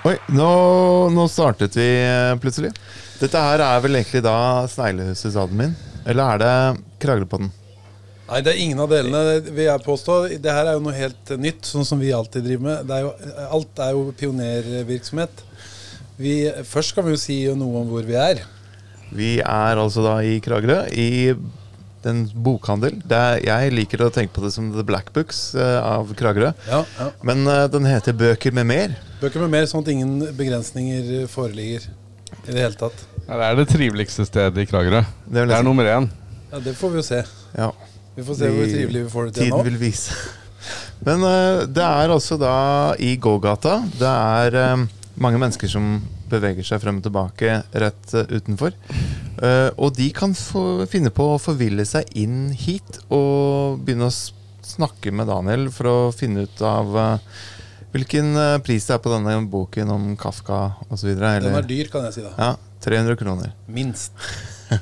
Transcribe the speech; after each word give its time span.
Oi, 0.00 0.14
nå, 0.32 0.50
nå 1.12 1.24
startet 1.28 1.74
vi 1.76 1.84
eh, 2.00 2.32
plutselig. 2.40 2.70
Dette 3.20 3.40
her 3.44 3.60
er 3.60 3.82
vel 3.84 3.98
egentlig 3.98 4.22
da 4.24 4.64
Sneglehusets 4.72 5.36
admin? 5.36 5.74
Eller 6.08 6.24
er 6.24 6.40
det 6.40 6.84
Kraglepodden? 7.02 7.50
Nei, 8.30 8.38
det 8.46 8.54
er 8.54 8.62
ingen 8.62 8.80
av 8.80 8.88
delene, 8.88 9.42
vil 9.50 9.66
jeg 9.66 9.84
påstå. 9.84 10.16
Det 10.40 10.54
her 10.56 10.70
er 10.70 10.78
jo 10.78 10.84
noe 10.86 10.96
helt 10.96 11.34
nytt, 11.36 11.68
sånn 11.68 11.84
som 11.84 12.00
vi 12.00 12.14
alltid 12.16 12.48
driver 12.48 12.64
med. 12.70 12.88
Det 12.88 12.96
er 12.96 13.04
jo, 13.04 13.12
alt 13.58 13.82
er 13.84 13.92
jo 13.98 14.06
pionervirksomhet. 14.22 15.44
Vi, 16.20 16.34
først 16.70 16.96
kan 16.96 17.04
vi 17.04 17.18
jo 17.18 17.20
si 17.20 17.36
noe 17.52 17.82
om 17.82 17.92
hvor 17.92 18.08
vi 18.08 18.16
er. 18.16 18.40
Vi 19.12 19.34
er 19.42 19.82
altså 19.82 20.06
da 20.06 20.16
i 20.24 20.38
Kragerø, 20.40 20.84
i 20.96 21.34
en 22.08 22.22
bokhandel. 22.44 22.96
Det 23.04 23.16
er, 23.16 23.40
jeg 23.44 23.72
liker 23.74 24.04
å 24.06 24.10
tenke 24.14 24.32
på 24.36 24.44
det 24.44 24.52
som 24.54 24.70
The 24.74 24.84
Black 24.86 25.10
Books 25.16 25.50
uh, 25.58 25.80
av 25.82 26.12
Kragerø. 26.16 26.52
Ja, 26.68 26.80
ja. 26.98 27.08
Men 27.26 27.44
uh, 27.48 27.66
den 27.72 27.88
heter 27.88 28.16
Bøker 28.16 28.54
med 28.56 28.68
mer. 28.70 28.94
Bøker 29.20 29.44
med 29.44 29.52
mer, 29.52 29.68
sånn 29.70 29.84
at 29.84 29.90
ingen 29.92 30.14
begrensninger 30.38 31.26
foreligger 31.32 31.88
i 32.46 32.52
det 32.52 32.58
hele 32.58 32.78
tatt. 32.80 33.04
Ja, 33.26 33.36
det 33.36 33.48
er 33.48 33.58
det 33.60 33.66
triveligste 33.72 34.26
stedet 34.28 34.62
i 34.62 34.68
Kragerø. 34.70 35.02
Det 35.26 35.42
vil 35.44 35.52
Det 35.52 35.58
er 35.58 35.66
nummer 35.66 35.90
én. 35.90 36.08
Ja, 36.50 36.62
Det 36.64 36.76
får 36.78 36.94
vi 36.94 37.02
jo 37.02 37.06
se. 37.06 37.24
Ja, 37.56 37.72
Vi 38.16 38.24
får 38.26 38.38
se 38.40 38.52
hvor 38.54 38.70
trivelig 38.70 39.04
vi 39.04 39.10
får 39.10 39.28
det 39.28 39.34
til 39.34 39.44
Tiden 39.44 39.58
nå. 39.58 39.66
vil 39.70 39.80
vise. 39.80 40.16
Men 41.06 41.24
uh, 41.24 41.66
det 41.68 41.84
er 41.84 42.14
altså 42.16 42.38
da 42.40 42.54
i 42.98 43.14
gågata. 43.16 43.80
Det 43.98 44.14
er 44.14 44.88
mange 45.20 45.38
mennesker 45.40 45.70
som 45.70 46.00
beveger 46.30 46.66
seg 46.66 46.82
frem 46.82 47.00
og 47.00 47.06
tilbake 47.06 47.60
rett 47.82 48.14
eh, 48.16 48.34
utenfor. 48.36 48.74
Eh, 49.40 49.68
og 49.76 49.94
de 49.96 50.10
kan 50.16 50.34
få, 50.36 50.84
finne 50.90 51.12
på 51.14 51.32
å 51.34 51.40
forville 51.40 51.86
seg 51.88 52.10
inn 52.18 52.50
hit 52.56 53.00
og 53.08 53.80
begynne 53.84 54.10
å 54.10 54.18
snakke 54.70 55.12
med 55.14 55.30
Daniel 55.30 55.68
for 55.74 55.90
å 55.90 55.96
finne 56.14 56.46
ut 56.46 56.62
av 56.66 56.96
eh, 57.02 57.42
hvilken 57.94 58.38
pris 58.62 58.86
det 58.86 58.94
er 58.94 59.02
på 59.02 59.10
denne 59.10 59.34
boken 59.50 59.90
om 59.90 60.06
Kafka 60.20 60.62
osv. 60.88 61.10
Den 61.18 61.50
er 61.50 61.66
dyr, 61.66 61.90
kan 61.90 62.06
jeg 62.06 62.20
si 62.20 62.26
da. 62.26 62.34
Ja, 62.38 62.52
300 62.86 63.18
kroner. 63.18 63.52
Minst. 63.66 64.14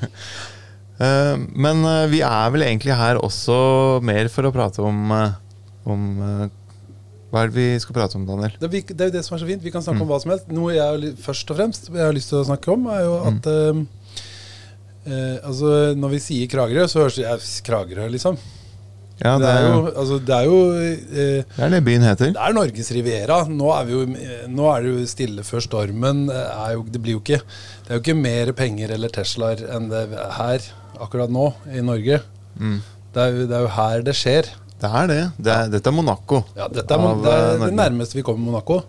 Men 0.99 1.79
vi 2.11 2.19
er 2.27 2.49
vel 2.51 2.65
egentlig 2.67 2.93
her 2.99 3.17
også 3.23 3.55
mer 4.05 4.27
for 4.29 4.45
å 4.45 4.51
prate 4.53 4.83
om, 4.83 5.13
om 5.87 6.03
Hva 7.29 7.43
er 7.43 7.51
det 7.51 7.57
vi 7.59 7.81
skal 7.81 7.97
prate 7.97 8.17
om, 8.17 8.25
Daniel? 8.25 8.55
Det, 8.57 8.69
det 8.89 9.03
er 9.05 9.11
jo 9.11 9.15
det 9.19 9.25
som 9.25 9.35
er 9.37 9.43
så 9.43 9.47
fint. 9.49 9.65
Vi 9.65 9.73
kan 9.73 9.85
snakke 9.85 10.01
om 10.01 10.09
hva 10.09 10.17
som 10.21 10.33
helst. 10.33 10.47
Noe 10.53 10.73
jeg 10.73 11.15
først 11.21 11.51
og 11.53 11.59
fremst 11.59 11.89
jeg 11.91 12.01
har 12.01 12.15
lyst 12.15 12.31
til 12.33 12.41
å 12.41 12.47
snakke 12.47 12.71
om, 12.73 12.87
er 12.89 13.03
jo 13.05 13.17
at 13.29 13.49
mm. 13.49 13.83
eh, 15.09 15.35
Altså, 15.45 15.73
når 15.99 16.15
vi 16.15 16.23
sier 16.25 16.49
Kragerø, 16.49 16.87
så 16.89 17.03
høres 17.03 17.19
det 17.19 17.27
ja, 17.27 17.35
Kragerø, 17.67 18.07
liksom. 18.15 18.39
Ja, 19.19 19.33
det, 19.35 19.47
er 19.51 19.65
jo, 19.67 19.79
altså, 19.99 20.17
det 20.23 20.35
er 20.35 20.45
jo 20.47 20.59
eh, 20.79 21.41
det 21.43 21.63
er 21.65 21.73
det 21.73 21.81
byen 21.83 22.05
heter. 22.07 22.31
Det 22.33 22.43
er 22.45 22.55
Norges 22.55 22.91
Riviera. 22.95 23.39
Nå 23.51 23.67
er, 23.75 23.89
vi 23.89 23.97
jo, 23.97 24.05
nå 24.55 24.69
er 24.71 24.85
det 24.85 24.93
jo 24.93 25.09
stille 25.11 25.43
før 25.45 25.65
stormen. 25.65 26.29
Er 26.31 26.77
jo, 26.77 26.85
det, 26.87 27.01
blir 27.03 27.17
jo 27.17 27.21
ikke, 27.21 27.41
det 27.83 27.91
er 27.91 27.99
jo 27.99 28.05
ikke 28.05 28.15
mer 28.17 28.53
penger 28.57 28.95
eller 28.95 29.11
Teslaer 29.13 29.65
enn 29.75 29.91
det 29.91 30.05
er 30.07 30.33
her 30.39 30.71
akkurat 31.03 31.29
nå 31.35 31.51
i 31.75 31.83
Norge. 31.83 32.21
Mm. 32.55 32.79
Det, 33.13 33.25
er 33.25 33.35
jo, 33.35 33.45
det 33.51 33.59
er 33.59 33.67
jo 33.67 33.73
her 33.75 34.07
det 34.07 34.15
skjer. 34.17 34.51
Det 34.79 34.89
er 34.95 35.09
det. 35.11 35.23
det 35.37 35.51
er, 35.53 35.71
dette 35.73 35.91
er 35.91 35.95
Monaco. 35.95 36.43
Ja, 36.55 36.69
dette 36.71 36.95
er, 36.95 37.07
Av, 37.09 37.23
det, 37.23 37.33
eh, 37.33 37.49
er 37.55 37.65
det 37.65 37.79
nærmeste 37.79 38.15
vi 38.15 38.23
kommer 38.27 38.51
Monaco. 38.51 38.81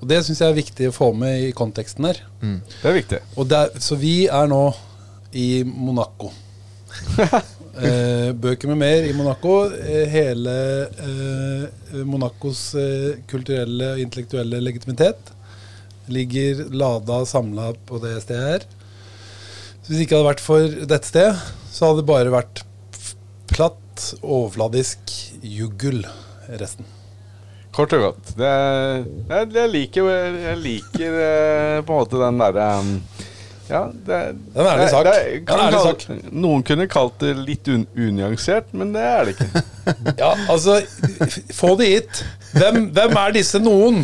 Og 0.00 0.08
det 0.10 0.22
syns 0.26 0.42
jeg 0.42 0.50
er 0.50 0.58
viktig 0.58 0.90
å 0.90 0.96
få 0.96 1.12
med 1.14 1.48
i 1.48 1.52
konteksten 1.56 2.08
her. 2.08 2.22
Det 2.40 2.90
er 2.90 2.96
viktig. 2.98 3.20
Og 3.36 3.46
det 3.50 3.60
er, 3.62 3.78
så 3.82 3.98
vi 4.00 4.16
er 4.26 4.50
nå 4.50 4.64
i 5.36 5.62
Monaco. 5.66 6.32
eh, 7.78 8.32
bøker 8.32 8.72
med 8.72 8.80
mer 8.80 9.06
i 9.06 9.14
Monaco. 9.16 9.56
Eh, 9.76 10.06
hele 10.10 10.56
eh, 10.86 12.02
Monacos 12.08 12.68
eh, 12.80 13.22
kulturelle 13.30 13.94
og 13.94 14.02
intellektuelle 14.02 14.62
legitimitet 14.64 15.32
ligger 16.12 16.66
lada 16.70 17.20
og 17.22 17.28
samla 17.28 17.72
på 17.86 17.98
det 18.02 18.16
stedet 18.22 18.50
her. 18.52 18.66
Så 19.82 19.90
hvis 19.90 19.98
det 19.98 20.06
ikke 20.06 20.20
hadde 20.20 20.30
vært 20.30 20.44
for 20.44 20.76
dette 20.92 21.10
stedet, 21.10 21.54
så 21.72 21.90
hadde 21.90 22.02
det 22.02 22.10
bare 22.10 22.34
vært 22.34 22.62
platt, 23.50 23.82
overfladisk 24.20 25.12
juggel 25.46 26.02
resten. 26.60 26.86
Kort 27.76 27.92
og 27.92 28.00
godt. 28.06 28.34
Det, 28.38 28.50
jeg, 29.28 29.48
jeg 29.52 29.70
liker, 29.72 30.06
jeg 30.40 30.58
liker 30.62 31.16
eh, 31.20 31.80
på 31.84 31.92
en 31.92 31.98
måte 32.00 32.20
den 32.22 32.38
derre 32.40 32.68
um, 32.80 32.92
Ja, 33.66 33.80
det, 33.90 34.20
Det 34.54 34.62
er 34.62 34.62
en 34.62 34.68
ærlig 34.70 34.84
det- 34.86 34.90
sak. 34.94 35.04
det 35.04 35.14
Det 35.16 35.40
kan 35.48 35.60
ærlig 35.64 35.78
kalle- 35.82 35.90
sak. 36.06 36.32
Noen 36.32 36.62
kunne 36.64 36.86
kalt 36.88 37.18
det 37.20 37.32
litt 37.36 37.68
un, 37.68 37.82
unyansert, 37.98 38.70
men 38.72 38.92
det 38.94 39.02
er 39.02 39.24
det 39.28 39.34
ikke. 39.36 39.62
Ja, 40.22 40.30
altså 40.50 40.78
Få 41.54 41.74
det 41.78 41.86
hit! 41.90 42.22
Hvem, 42.56 42.86
hvem 42.96 43.18
er 43.20 43.34
disse 43.36 43.58
noen? 43.62 44.00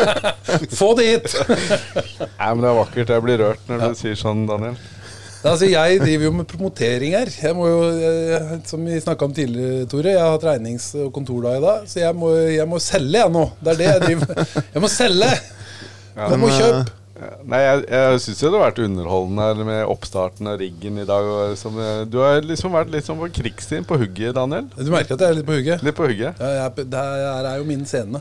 Få 0.78 0.92
det 0.98 1.06
hit! 1.10 1.36
Nei, 1.46 2.48
men 2.54 2.62
det 2.64 2.70
er 2.70 2.78
vakkert. 2.80 3.12
Jeg 3.16 3.24
blir 3.26 3.42
rørt 3.42 3.68
når 3.70 3.84
du 3.90 3.98
sier 4.00 4.16
sånn, 4.18 4.46
Daniel. 4.48 4.78
Altså, 5.46 5.68
jeg 5.70 6.00
driver 6.02 6.26
jo 6.26 6.34
med 6.34 6.48
promotering 6.50 7.14
her. 7.16 7.30
Jeg 7.42 7.56
må 7.56 7.68
jo, 7.70 7.80
eh, 7.94 8.46
Som 8.66 8.84
vi 8.86 9.00
snakka 9.00 9.28
om 9.28 9.34
tidligere, 9.36 9.86
Tore. 9.90 10.12
Jeg 10.14 10.20
har 10.22 10.34
hatt 10.34 10.46
regnings- 10.48 10.92
og 10.98 11.12
kontordag 11.14 11.58
i 11.58 11.64
dag, 11.64 11.88
så 11.88 12.00
jeg 12.02 12.18
må, 12.18 12.32
jeg 12.50 12.68
må 12.68 12.80
selge, 12.82 13.20
jeg 13.20 13.32
nå. 13.32 13.44
Det 13.62 13.74
er 13.74 13.80
det 13.80 13.90
jeg 13.90 14.04
driver 14.06 14.30
med. 14.30 14.62
Jeg 14.74 14.82
må 14.82 14.92
selge! 14.92 15.32
Jeg 16.16 16.40
må 16.40 16.48
kjøpe. 16.48 16.84
Nei, 17.48 17.58
jeg, 17.62 17.84
jeg 17.88 18.20
syns 18.20 18.40
det 18.42 18.48
har 18.52 18.60
vært 18.60 18.80
underholdende 18.84 19.44
her 19.46 19.60
med 19.64 19.78
oppstarten 19.88 20.48
av 20.50 20.58
riggen 20.60 20.98
i 21.00 21.06
dag. 21.08 21.28
Som, 21.56 21.78
eh, 21.80 22.04
du 22.08 22.18
har 22.20 22.42
liksom 22.44 22.74
vært 22.76 22.92
litt 22.92 23.06
sånn 23.08 23.20
på 23.20 23.30
krigstid 23.38 23.86
på 23.88 23.96
hugget, 24.00 24.34
Daniel. 24.36 24.68
Du 24.76 24.90
merker 24.92 25.16
at 25.16 25.24
jeg 25.24 25.32
er 25.32 25.38
litt 25.38 25.48
på 25.48 25.56
hugget? 25.56 25.84
Litt 25.86 25.96
på 25.96 26.08
hugget. 26.10 26.42
Ja, 26.42 26.66
jeg, 26.66 26.88
det 26.92 27.04
her 27.06 27.48
er 27.52 27.62
jo 27.62 27.68
min 27.68 27.86
scene. 27.88 28.20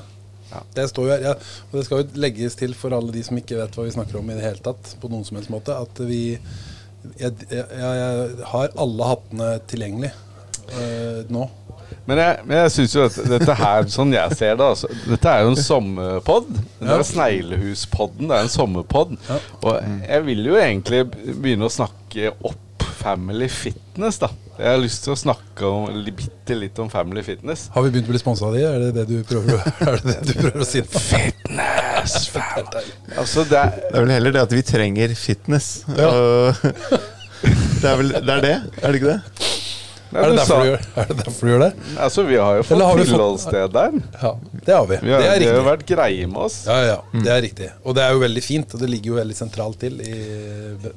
Ja. 0.51 0.61
Det 0.77 0.85
står 0.91 1.09
jo 1.09 1.11
her, 1.11 1.25
ja, 1.25 1.33
og 1.67 1.75
det 1.75 1.83
skal 1.87 2.03
jo 2.03 2.21
legges 2.21 2.55
til 2.55 2.75
for 2.77 2.95
alle 2.95 3.11
de 3.11 3.23
som 3.25 3.35
ikke 3.39 3.57
vet 3.59 3.75
hva 3.75 3.87
vi 3.87 3.95
snakker 3.97 4.21
om 4.21 4.29
i 4.29 4.37
det 4.37 4.45
hele 4.45 4.63
tatt, 4.63 4.93
på 5.01 5.11
noen 5.11 5.25
som 5.27 5.39
helst 5.39 5.51
måte, 5.51 5.75
at 5.75 5.99
vi 6.05 6.37
Jeg, 7.19 7.31
jeg, 7.51 7.66
jeg 7.79 8.47
har 8.53 8.73
alle 8.85 9.11
hattene 9.11 9.51
tilgjengelig 9.71 10.11
øh, 10.79 11.21
nå. 11.33 11.45
Men 12.05 12.19
jeg, 12.21 12.38
men 12.45 12.57
jeg 12.59 12.71
syns 12.75 12.93
jo 12.95 13.03
at 13.07 13.16
dette 13.29 13.53
her, 13.57 13.88
sånn 13.89 14.11
jeg 14.13 14.35
ser 14.38 14.57
det 14.59 14.66
altså, 14.66 14.89
Dette 15.09 15.31
er 15.31 15.41
jo 15.45 15.53
en 15.55 15.57
sommerpod. 15.61 16.51
Det 16.53 16.85
Ja. 16.89 16.97
er 16.99 17.05
Sneglehuspodden. 17.07 18.27
Det 18.29 18.35
er 18.38 18.45
en 18.45 18.53
sommerpod. 18.53 19.16
Ja. 19.29 19.39
Og 19.66 19.79
jeg 20.05 20.25
vil 20.27 20.45
jo 20.51 20.57
egentlig 20.61 21.01
begynne 21.13 21.66
å 21.69 21.73
snakke 21.73 22.33
opp 22.45 22.61
Family 23.05 23.47
Fitness, 23.51 24.17
da. 24.22 24.29
Jeg 24.57 24.69
har 24.72 24.79
lyst 24.79 25.03
til 25.03 25.11
å 25.13 25.17
snakke 25.19 25.67
om, 25.67 25.97
bitte 26.16 26.55
litt 26.57 26.77
om 26.81 26.87
Family 26.89 27.22
Fitness. 27.25 27.67
Har 27.75 27.83
vi 27.85 27.91
begynt 27.91 28.07
å 28.07 28.13
bli 28.13 28.22
sponsa 28.22 28.47
av 28.47 28.55
de? 28.55 28.61
Er 28.66 28.79
det 28.85 28.91
det 28.95 29.03
du 29.09 29.17
prøver, 29.27 29.59
er 29.89 29.99
det 29.99 30.16
det 30.16 30.22
du 30.29 30.33
prøver 30.39 30.63
å 30.63 30.67
si? 30.69 30.81
Fitness, 30.81 31.74
fam. 32.05 32.69
Altså, 33.17 33.43
det 33.49 33.57
er 33.61 33.75
Det 33.81 33.95
er 33.95 34.05
vel 34.05 34.16
heller 34.17 34.31
det 34.38 34.41
at 34.45 34.55
vi 34.57 34.61
trenger 34.61 35.16
fitness. 35.16 35.83
Ja. 35.97 36.09
Det 37.45 37.91
er 37.91 37.97
vel 37.99 38.09
det 38.16 38.31
er 38.39 38.41
det? 38.41 38.55
Er 38.81 38.88
det 38.91 39.01
ikke 39.01 39.11
det? 39.11 39.21
Er 40.16 40.21
det 40.21 40.29
du 40.31 40.38
derfor 40.38 40.47
sa- 40.47 40.59
du 40.63 40.67
gjør, 40.69 40.83
er 41.01 41.07
det, 41.09 41.16
derfor 41.19 41.45
du 41.45 41.51
gjør 41.51 41.59
det? 41.66 41.71
Altså, 42.05 42.23
vi 42.23 42.35
har 42.39 42.55
jo 42.55 42.63
fått 42.63 42.81
har 42.88 42.99
tilholdssted 43.01 43.73
der. 43.75 43.95
Ja, 44.21 44.31
det 44.66 44.73
har 44.77 44.85
vi. 44.88 44.97
Vi 45.03 45.11
har, 45.11 45.19
Det 45.21 45.27
er 45.33 45.39
de 45.43 45.47
har 45.49 45.57
jo 45.59 45.66
vært 45.66 45.83
greie 45.89 46.27
med 46.31 46.39
oss. 46.45 46.55
Ja, 46.69 46.77
ja, 46.88 46.95
det 47.25 47.31
er 47.33 47.41
riktig. 47.43 47.67
Og 47.83 47.97
det 47.97 48.05
er 48.05 48.13
jo 48.16 48.22
veldig 48.23 48.43
fint, 48.45 48.73
og 48.77 48.79
det 48.85 48.89
ligger 48.93 49.11
jo 49.11 49.17
veldig 49.19 49.35
sentralt 49.37 49.77
til 49.83 49.99
i 50.05 50.16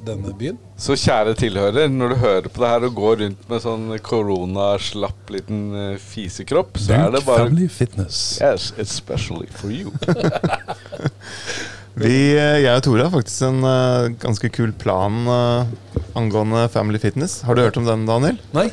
denne 0.07 0.31
byen. 0.39 0.57
Så 0.79 0.95
kjære 0.95 1.35
tilhører, 1.41 1.89
når 1.91 2.13
du 2.15 2.17
hører 2.23 2.47
på 2.47 2.63
det 2.63 2.71
her 2.71 2.87
og 2.87 2.95
går 3.01 3.19
rundt 3.25 3.43
med 3.51 3.65
sånn 3.65 3.85
koronaslapp 4.07 5.33
liten 5.35 5.61
eh, 5.75 5.97
fisekropp, 5.99 6.79
så 6.79 6.95
er 7.01 7.11
det 7.17 7.25
bare 7.27 7.43
Family 7.49 7.67
Fitness. 7.67 8.39
Yes, 8.41 8.71
especially 8.79 9.51
for 9.59 9.69
you. 9.69 9.91
Vi, 11.99 12.31
eh, 12.37 12.61
jeg 12.63 12.77
og 12.77 12.83
Tore 12.85 13.07
har 13.07 13.11
faktisk 13.11 13.43
en 13.49 13.63
uh, 13.65 14.11
ganske 14.21 14.51
kul 14.55 14.71
plan 14.79 15.25
uh, 15.27 15.67
angående 16.17 16.67
Family 16.71 17.01
Fitness. 17.01 17.41
Har 17.43 17.57
du 17.57 17.63
hørt 17.65 17.79
om 17.81 17.87
den, 17.87 18.05
Daniel? 18.07 18.39
Nei? 18.55 18.69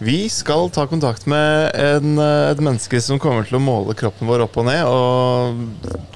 Vi 0.00 0.22
skal 0.32 0.70
ta 0.72 0.86
kontakt 0.88 1.26
med 1.28 1.74
en, 1.76 2.14
uh, 2.16 2.48
et 2.48 2.62
menneske 2.64 3.02
som 3.04 3.20
kommer 3.20 3.44
til 3.44 3.58
å 3.58 3.64
måle 3.64 3.96
kroppen 3.98 4.30
vår 4.30 4.46
opp 4.46 4.56
og 4.62 4.70
ned. 4.70 4.86
Og 4.88 6.08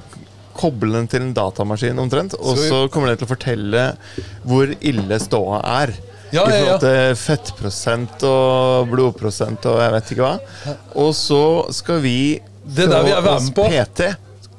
koble 0.55 0.95
den 0.95 1.11
til 1.11 1.27
en 1.27 1.35
datamaskin 1.35 2.01
omtrent. 2.01 2.33
Og 2.39 2.57
Så 2.57 2.85
kommer 2.89 3.11
den 3.11 3.21
til 3.21 3.27
å 3.27 3.33
fortelle 3.35 3.85
hvor 4.47 4.71
ille 4.79 5.21
ståa 5.21 5.61
er. 5.83 5.95
Ja, 6.33 6.47
I 6.49 6.55
forhold 6.57 6.81
til 6.81 7.17
fettprosent 7.21 8.23
og 8.27 8.89
blodprosent 8.89 9.67
og 9.69 9.77
jeg 9.83 9.93
vet 9.93 10.13
ikke 10.15 10.25
hva. 10.25 10.75
Og 10.97 11.13
så 11.15 11.43
skal 11.75 12.01
vi 12.03 12.17
Det 12.65 12.87
der 12.89 13.05
vil 13.05 13.13
jeg 13.13 13.27
være 13.27 13.43
med 13.45 13.57
på. 13.59 13.67
PT. 13.69 14.07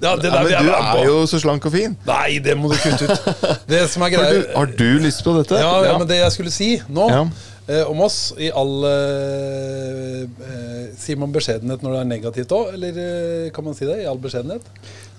Ja, 0.03 0.13
det 0.21 0.29
Ja, 0.29 0.43
men 0.43 0.51
du 0.53 0.71
er, 0.71 0.87
er 1.01 1.05
jo 1.09 1.19
så 1.31 1.39
slank 1.41 1.65
og 1.69 1.73
fin. 1.73 1.95
Nei, 2.07 2.39
det 2.45 2.57
må 2.61 2.69
du 2.73 2.77
kutte 2.77 3.09
ut. 3.09 3.29
Det 3.71 3.83
som 3.89 4.03
er 4.05 4.17
Har 4.19 4.33
du, 4.35 4.43
har 4.55 4.73
du 4.79 4.89
lyst 5.01 5.23
på 5.25 5.33
dette? 5.39 5.57
ja, 5.63 5.71
ja, 5.89 5.95
men 5.99 6.09
det 6.11 6.19
jeg 6.21 6.35
skulle 6.35 6.53
si 6.53 6.69
nå 6.93 7.07
Ja. 7.11 7.23
eh, 7.69 7.83
om 7.89 8.01
oss, 8.05 8.19
i 8.39 8.51
all 8.53 8.85
eh, 8.91 10.21
eh, 10.27 10.85
Sier 11.01 11.19
man 11.21 11.33
beskjedenhet 11.35 11.83
når 11.85 11.97
det 11.97 12.01
er 12.05 12.11
negativt 12.13 12.53
òg, 12.57 12.75
eller 12.77 13.01
eh, 13.03 13.49
kan 13.57 13.65
man 13.67 13.77
si 13.79 13.89
det? 13.89 13.99
I 14.05 14.09
all 14.11 14.21
beskjedenhet? 14.23 14.69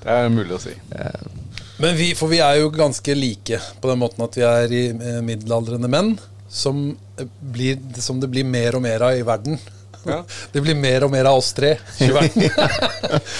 Det 0.04 0.14
er 0.14 0.30
mulig 0.32 0.56
å 0.56 0.62
si. 0.62 0.74
Men 1.82 1.98
vi, 1.98 2.12
for 2.18 2.30
vi 2.32 2.40
er 2.42 2.60
jo 2.62 2.72
ganske 2.74 3.14
like 3.18 3.60
på 3.82 3.90
den 3.92 4.00
måten 4.02 4.24
at 4.26 4.38
vi 4.38 4.46
er 4.48 4.74
i 4.74 4.84
eh, 4.94 5.20
middelaldrende 5.26 5.90
menn 5.92 6.16
som, 6.50 6.96
eh, 7.20 7.28
blir, 7.54 7.78
som 8.02 8.22
det 8.22 8.30
blir 8.34 8.46
mer 8.48 8.78
og 8.78 8.86
mer 8.86 9.04
av 9.10 9.18
i 9.18 9.26
verden. 9.28 9.58
Ja. 10.08 10.22
Det 10.54 10.64
blir 10.64 10.78
mer 10.80 11.06
og 11.08 11.12
mer 11.14 11.30
av 11.30 11.42
oss 11.42 11.54
tre. 11.58 11.76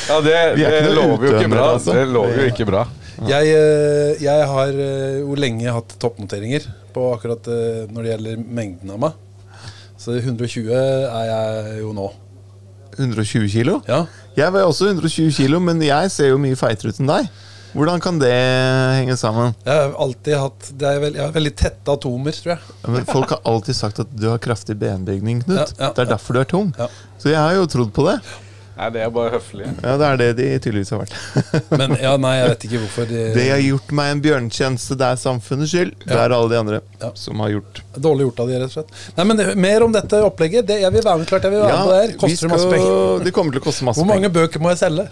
Ja, 0.08 0.20
det, 0.24 0.34
er 0.34 0.56
det 0.58 0.94
lover 0.96 1.28
jo 1.28 1.36
ikke 1.38 1.52
bra. 1.52 1.66
altså. 1.76 1.96
Det 1.96 2.06
lover 2.12 2.42
jo 2.44 2.50
ikke 2.52 2.68
bra. 2.70 2.86
Jeg, 3.28 3.50
eh, 3.50 4.20
jeg 4.22 4.46
har 4.52 4.76
eh, 4.78 5.18
jo 5.24 5.38
lenge 5.40 5.74
hatt 5.74 5.96
toppnoteringer 6.02 6.68
på 6.94 7.08
akkurat 7.16 7.50
eh, 7.50 7.88
når 7.90 8.04
det 8.04 8.12
gjelder 8.12 8.44
mengden 8.60 8.94
av 8.94 9.02
meg. 9.08 9.18
Så 9.98 10.14
120 10.20 10.70
er 10.78 11.26
jeg 11.32 11.80
jo 11.82 11.94
nå. 11.98 12.12
120 12.98 13.50
kilo? 13.52 13.80
Ja. 13.90 14.04
Jeg 14.38 14.54
var 14.54 14.68
også 14.70 14.92
120 14.92 15.34
kilo, 15.34 15.60
men 15.62 15.82
jeg 15.86 16.12
ser 16.14 16.32
jo 16.32 16.42
mye 16.42 16.58
feitere 16.58 16.94
ut 16.94 17.02
enn 17.02 17.10
deg. 17.10 17.30
Hvordan 17.78 18.02
kan 18.02 18.18
det 18.22 18.32
henge 18.98 19.18
sammen? 19.22 19.54
Jeg 19.68 19.76
har 19.84 19.94
alltid 20.02 20.34
hatt 20.42 20.72
det 20.82 20.90
er 20.90 21.00
veld, 21.04 21.20
Jeg 21.20 21.26
har 21.28 21.36
veldig 21.36 21.54
tette 21.62 21.94
atomer, 21.94 22.34
tror 22.42 22.56
jeg. 22.56 22.74
Ja, 22.82 22.90
Men 22.96 23.06
folk 23.06 23.36
har 23.36 23.44
alltid 23.54 23.78
sagt 23.78 24.02
at 24.02 24.12
du 24.18 24.28
har 24.32 24.42
kraftig 24.42 24.80
benbygning, 24.82 25.44
Knut. 25.46 25.62
Ja, 25.78 25.88
ja, 25.88 25.94
det 25.94 26.08
er 26.08 26.12
derfor 26.16 26.34
du 26.38 26.42
er 26.42 26.50
tung. 26.50 26.74
Ja. 26.80 26.90
Så 27.22 27.30
jeg 27.30 27.38
har 27.38 27.54
jo 27.60 27.70
trodd 27.70 27.94
på 27.94 28.08
det. 28.10 28.18
Nei, 28.78 28.88
det 28.94 29.02
er 29.02 29.10
bare 29.10 29.32
høflig. 29.34 29.66
Ja, 29.82 29.96
Det 29.98 30.06
er 30.08 30.18
det 30.22 30.26
de 30.38 30.48
tydeligvis 30.62 30.92
har 30.94 31.00
vært. 31.02 31.14
Men 31.82 31.96
ja, 31.98 32.12
nei, 32.22 32.34
jeg 32.38 32.50
vet 32.52 32.66
ikke 32.68 32.82
hvorfor. 32.84 33.08
De, 33.10 33.22
Det 33.34 33.46
har 33.50 33.62
gjort 33.64 33.94
meg 34.00 34.12
en 34.14 34.22
bjørnetjeneste. 34.22 34.98
Det 35.02 35.08
er 35.08 35.22
samfunnets 35.22 35.72
skyld. 35.74 35.96
Det 36.04 36.14
er 36.18 36.36
alle 36.36 36.52
de 36.54 36.60
andre 36.62 36.82
Ja. 37.02 37.10
som 37.18 37.42
har 37.42 37.56
gjort 37.56 37.82
Dårlig 37.98 38.28
gjort 38.28 38.44
av 38.44 38.52
de, 38.52 38.60
rett 38.62 38.70
og 38.70 38.76
slett. 38.76 38.92
Nei, 39.18 39.26
men 39.32 39.38
det, 39.42 39.48
Mer 39.58 39.86
om 39.88 39.96
dette 39.98 40.20
opplegget. 40.22 40.68
Det, 40.70 40.78
jeg 40.84 40.94
vil 40.94 41.06
være 41.10 41.24
med, 41.24 41.30
klart 41.32 41.48
jeg 41.50 41.56
vil 41.56 41.64
være 41.66 41.74
med 41.74 41.88
på 41.90 41.96
det 41.96 42.02
her. 42.04 42.14
Koster 42.22 42.46
det 42.50 42.54
masse 42.54 42.70
penger? 42.76 43.24
Det 43.26 43.34
kommer 43.34 43.58
til 43.58 43.64
å 43.64 43.66
koste 43.66 43.88
masse 43.90 44.02
Hvor 44.04 44.10
mange 44.14 44.30
bøker 44.38 44.62
må 44.62 44.70
jeg 44.76 44.82
selge? 44.86 45.08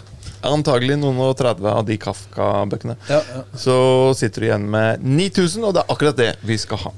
Antagelig 0.50 0.98
noen 1.00 1.18
og 1.24 1.34
30 1.38 1.66
av 1.72 1.82
de 1.88 1.98
Kafka-bøkene. 2.00 2.96
Ja, 3.10 3.22
ja. 3.34 3.42
Så 3.58 3.76
sitter 4.18 4.44
du 4.44 4.48
igjen 4.50 4.70
med 4.70 5.02
9000, 5.02 5.66
og 5.66 5.76
det 5.76 5.84
er 5.84 5.92
akkurat 5.96 6.20
det 6.20 6.32
vi 6.46 6.58
skal 6.60 6.86
ha. 6.86 6.94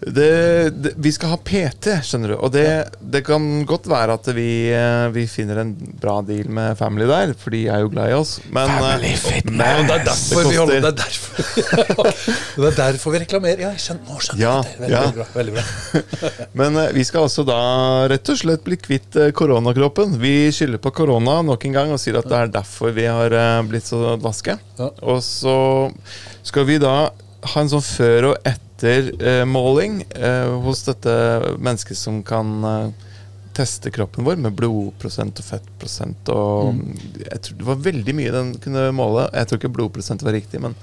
Det, 0.00 0.70
det, 0.70 0.92
vi 0.96 1.12
skal 1.12 1.34
ha 1.34 1.38
PT, 1.44 1.92
skjønner 2.04 2.32
du. 2.32 2.36
Og 2.40 2.52
det, 2.54 2.66
det 3.12 3.22
kan 3.26 3.44
godt 3.68 3.88
være 3.90 4.16
at 4.18 4.30
vi, 4.36 4.50
eh, 4.74 5.06
vi 5.14 5.26
finner 5.30 5.62
en 5.62 5.72
bra 6.00 6.18
deal 6.26 6.50
med 6.52 6.78
Family 6.78 7.06
der, 7.08 7.34
for 7.38 7.54
de 7.54 7.62
er 7.70 7.84
jo 7.84 7.90
glad 7.92 8.12
i 8.12 8.16
oss. 8.16 8.36
Men, 8.52 8.70
Family 8.70 9.12
eh, 9.12 9.20
Fitness. 9.20 9.56
men 9.60 9.90
Det 9.90 9.96
er 9.96 10.06
derfor 10.08 10.48
vi 10.50 10.58
holder 10.60 10.80
Det 10.80 10.90
er 10.90 10.98
derfor, 11.00 12.10
det 12.56 12.70
er 12.70 12.78
derfor 12.80 13.14
vi 13.16 13.22
reklamerer. 13.24 13.64
Ja, 13.68 13.72
skjønner, 13.76 14.06
nå 14.08 14.20
skjønner 14.24 14.42
Ja, 14.42 14.54
jeg 14.64 14.80
det. 14.80 14.90
Veldig, 14.90 15.14
bra. 15.16 15.28
Veldig 15.36 15.56
bra. 15.56 15.66
Men 16.60 16.80
eh, 16.82 16.92
vi 16.96 17.06
skal 17.08 17.28
også 17.28 17.46
da 17.48 17.60
rett 18.10 18.32
og 18.32 18.40
slett 18.40 18.64
bli 18.66 18.80
kvitt 18.80 19.20
koronakroppen. 19.36 20.16
Vi 20.20 20.34
skylder 20.54 20.82
på 20.82 20.92
korona 21.02 21.40
nok 21.46 21.68
en 21.68 21.76
gang 21.76 21.94
og 21.94 22.00
sier 22.02 22.20
at 22.20 22.28
det 22.30 22.38
er 22.40 22.54
derfor 22.60 22.89
vi 22.96 23.06
har 23.06 23.34
eh, 23.34 23.62
blitt 23.68 23.88
så 23.88 24.16
dvaske. 24.20 24.56
Ja. 24.78 24.88
Og 25.02 25.22
så 25.24 25.56
skal 26.46 26.66
vi 26.68 26.80
da 26.82 26.94
ha 27.10 27.60
en 27.60 27.70
sånn 27.72 27.84
før 27.84 28.32
og 28.32 28.48
etter-måling 28.48 30.02
eh, 30.16 30.50
hos 30.64 30.84
dette 30.88 31.14
mennesket 31.56 31.98
som 31.98 32.20
kan 32.26 32.52
eh, 32.66 33.06
teste 33.56 33.90
kroppen 33.92 34.24
vår 34.26 34.38
med 34.40 34.54
blodprosent 34.56 35.40
og 35.42 35.46
fettprosent 35.46 36.28
og 36.32 36.76
Jeg 37.18 37.40
tror 37.44 37.56
det 37.58 37.66
var 37.66 37.86
veldig 37.86 38.14
mye 38.16 38.34
den 38.34 38.52
kunne 38.62 38.90
måle. 38.94 39.26
Jeg 39.34 39.48
tror 39.48 39.60
ikke 39.60 39.72
blodprosent 39.74 40.22
var 40.24 40.36
riktig, 40.36 40.62
men 40.62 40.76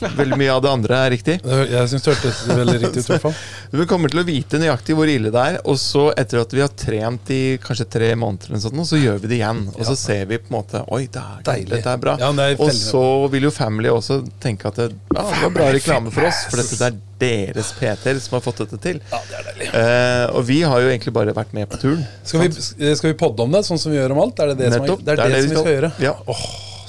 veldig 0.00 0.38
mye 0.40 0.52
av 0.52 0.62
det 0.64 0.72
andre 0.72 0.98
er 1.06 1.12
riktig. 1.14 1.36
Jeg 1.44 1.90
syns 1.90 2.04
det 2.04 2.12
hørtes 2.14 2.42
veldig 2.50 2.76
riktig 2.82 3.02
ut. 3.02 3.08
i 3.08 3.12
hvert 3.14 3.24
fall 3.24 3.36
Vi 3.80 3.86
kommer 3.90 4.12
til 4.12 4.22
å 4.22 4.26
vite 4.26 4.60
nøyaktig 4.60 4.96
hvor 4.98 5.10
ille 5.10 5.32
det 5.34 5.44
er, 5.52 5.58
og 5.64 5.78
så 5.80 6.08
etter 6.18 6.42
at 6.42 6.54
vi 6.54 6.62
har 6.64 6.72
trent 6.72 7.32
i 7.34 7.40
kanskje 7.62 7.88
tre 7.96 8.12
måneder, 8.18 8.52
eller 8.52 8.62
sånt, 8.62 8.82
så 8.88 9.00
gjør 9.00 9.20
vi 9.24 9.32
det 9.32 9.40
igjen. 9.40 9.64
Og 9.74 9.82
så 9.88 9.96
ser 9.98 10.28
vi 10.30 10.40
på 10.42 10.50
en 10.52 10.58
måte 10.58 10.84
Oi, 10.94 11.06
det 11.12 11.22
er, 11.22 11.42
Deilig. 11.46 11.72
dette 11.74 11.96
er 11.96 12.02
bra. 12.02 12.16
Ja, 12.20 12.30
er 12.46 12.62
og 12.62 12.72
så 12.76 13.04
vil 13.32 13.48
jo 13.48 13.52
Family 13.54 13.90
også 13.92 14.20
tenke 14.42 14.70
at 14.70 14.78
det, 14.80 14.90
ja, 15.14 15.26
det 15.26 15.42
var 15.42 15.54
bra 15.56 15.72
reklame 15.74 16.12
for 16.14 16.28
oss, 16.28 16.46
for 16.50 16.62
dette 16.62 16.90
er 16.90 17.02
deres 17.16 17.72
PT-er 17.78 18.20
som 18.20 18.36
har 18.36 18.44
fått 18.44 18.62
dette 18.64 18.80
til. 18.82 19.00
Ja, 19.10 19.20
det 19.30 19.38
er 19.38 19.48
deilig. 19.50 19.70
Eh, 19.80 20.24
og 20.36 20.46
vi 20.48 20.60
har 20.68 20.84
jo 20.84 20.92
egentlig 20.92 21.14
bare 21.16 21.34
vært 21.36 21.54
med 21.56 21.68
på 21.72 21.80
turen. 21.80 22.04
Skal 22.26 22.44
vi, 22.44 22.52
skal 22.60 23.12
vi 23.12 23.18
podde 23.18 23.46
om 23.46 23.56
det, 23.56 23.64
sånn 23.68 23.80
som 23.80 23.94
vi 23.94 24.00
gjør 24.00 24.16
om 24.16 24.24
alt? 24.26 24.42
Er 24.44 24.52
det 24.52 24.60
det, 24.60 24.72
som, 24.74 24.84
er, 24.84 25.02
det, 25.02 25.16
er 25.16 25.36
det, 25.36 25.42
som 25.46 25.54
vi 25.54 25.60
skal 25.62 25.76
gjøre? 25.78 25.92
Ja. 26.04 26.16
Åh, 26.26 26.46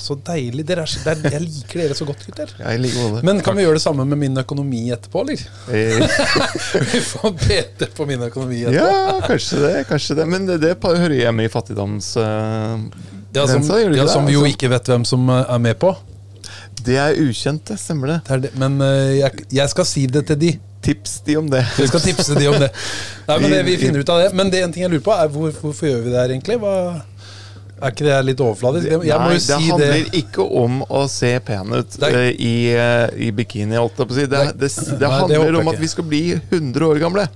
så 0.07 0.17
deilig. 0.29 0.63
Er, 0.73 0.83
er, 0.83 1.25
jeg 1.35 1.43
liker 1.43 1.83
dere 1.83 1.97
så 1.97 2.07
godt, 2.07 2.23
gutter. 2.27 2.53
Jeg 2.61 2.81
liker 2.83 3.17
det. 3.17 3.25
Men 3.27 3.43
kan 3.45 3.57
vi 3.57 3.65
gjøre 3.65 3.79
det 3.79 3.83
samme 3.83 4.05
med 4.07 4.21
min 4.21 4.39
økonomi 4.41 4.85
etterpå, 4.95 5.25
eller? 5.25 5.43
Eh, 5.69 5.99
Vi 6.93 7.03
får 7.11 7.35
bete 7.43 7.91
på 7.97 8.07
min 8.09 8.23
økonomi 8.29 8.63
etterpå. 8.63 8.87
ja, 8.87 9.19
kanskje 9.27 9.61
det. 9.65 9.75
kanskje 9.91 10.17
det 10.21 10.25
Men 10.31 10.49
det, 10.49 10.57
det 10.63 10.75
hører 10.81 11.19
hjemme 11.19 11.45
i 11.45 11.53
fattigdoms... 11.53 12.15
Uh, 12.17 13.13
Ja, 13.37 13.47
som, 13.47 13.61
grensa, 13.61 13.79
ja, 13.79 14.07
som 14.07 14.25
vi 14.25 14.33
jo 14.33 14.43
Altså, 14.45 14.53
ikke 14.55 14.69
vet 14.71 14.87
hvem 14.91 15.03
som 15.05 15.27
eh, 15.29 15.43
er 15.43 15.59
med 15.61 15.77
på. 15.81 15.91
Det 16.87 16.95
er 17.01 17.17
ukjent, 17.19 17.65
det. 17.67 17.77
Stemmer 17.81 18.13
det. 18.13 18.21
Det 18.27 18.33
er 18.33 18.43
det. 18.47 18.53
Men 18.59 18.79
uh, 18.81 19.11
jeg, 19.17 19.45
jeg 19.59 19.73
skal 19.73 19.87
si 19.89 20.05
det 20.11 20.23
til 20.29 20.39
de. 20.41 20.53
Tips 20.87 21.17
de 21.25 21.35
om 21.39 21.49
det. 21.51 21.63
Vi 21.75 21.87
skal 21.89 22.03
tipse 22.05 22.37
de 22.37 22.47
om 22.47 22.57
det. 22.61 22.69
Nei, 23.27 23.37
men 23.43 23.51
det, 23.51 23.61
Vi 23.67 23.75
finner 23.81 24.05
ut 24.05 24.13
av 24.13 24.23
det. 24.23 24.31
Men 24.37 24.53
det 24.53 24.63
en 24.63 24.73
ting 24.73 24.85
jeg 24.85 24.93
lurer 24.93 25.03
på, 25.03 25.13
er 25.13 25.31
hvor, 25.33 25.51
hvorfor 25.61 25.89
gjør 25.89 26.05
vi 26.05 26.13
det 26.13 26.21
her 26.21 26.33
egentlig? 26.35 26.59
Hva, 26.61 26.75
er 27.81 27.91
ikke 27.93 28.05
det 28.07 28.15
litt 28.25 28.39
overfladisk? 28.43 28.87
Jeg, 28.89 29.01
jeg 29.09 29.19
må 29.21 29.27
Nei, 29.27 29.33
jo 29.33 29.39
det 29.39 29.43
si 29.45 29.69
handler 29.71 29.91
det. 29.93 30.21
ikke 30.21 30.45
om 30.61 30.79
å 30.89 31.01
se 31.11 31.33
pen 31.45 31.73
ut 31.75 31.97
er- 32.03 32.17
eh, 32.21 32.29
i, 32.39 32.53
eh, 32.73 33.27
i 33.27 33.31
bikini, 33.31 33.77
holdt 33.77 33.97
på 33.99 34.07
å 34.09 34.17
si. 34.17 34.25
Det, 34.25 34.41
det, 34.57 34.71
det, 34.71 34.71
Nei, 35.09 35.21
det 35.29 35.41
handler 35.41 35.59
om 35.61 35.67
at 35.73 35.79
vi 35.83 35.87
skal 35.91 36.07
bli 36.09 36.23
100 36.49 36.87
år 36.89 36.99
gamle. 37.03 37.27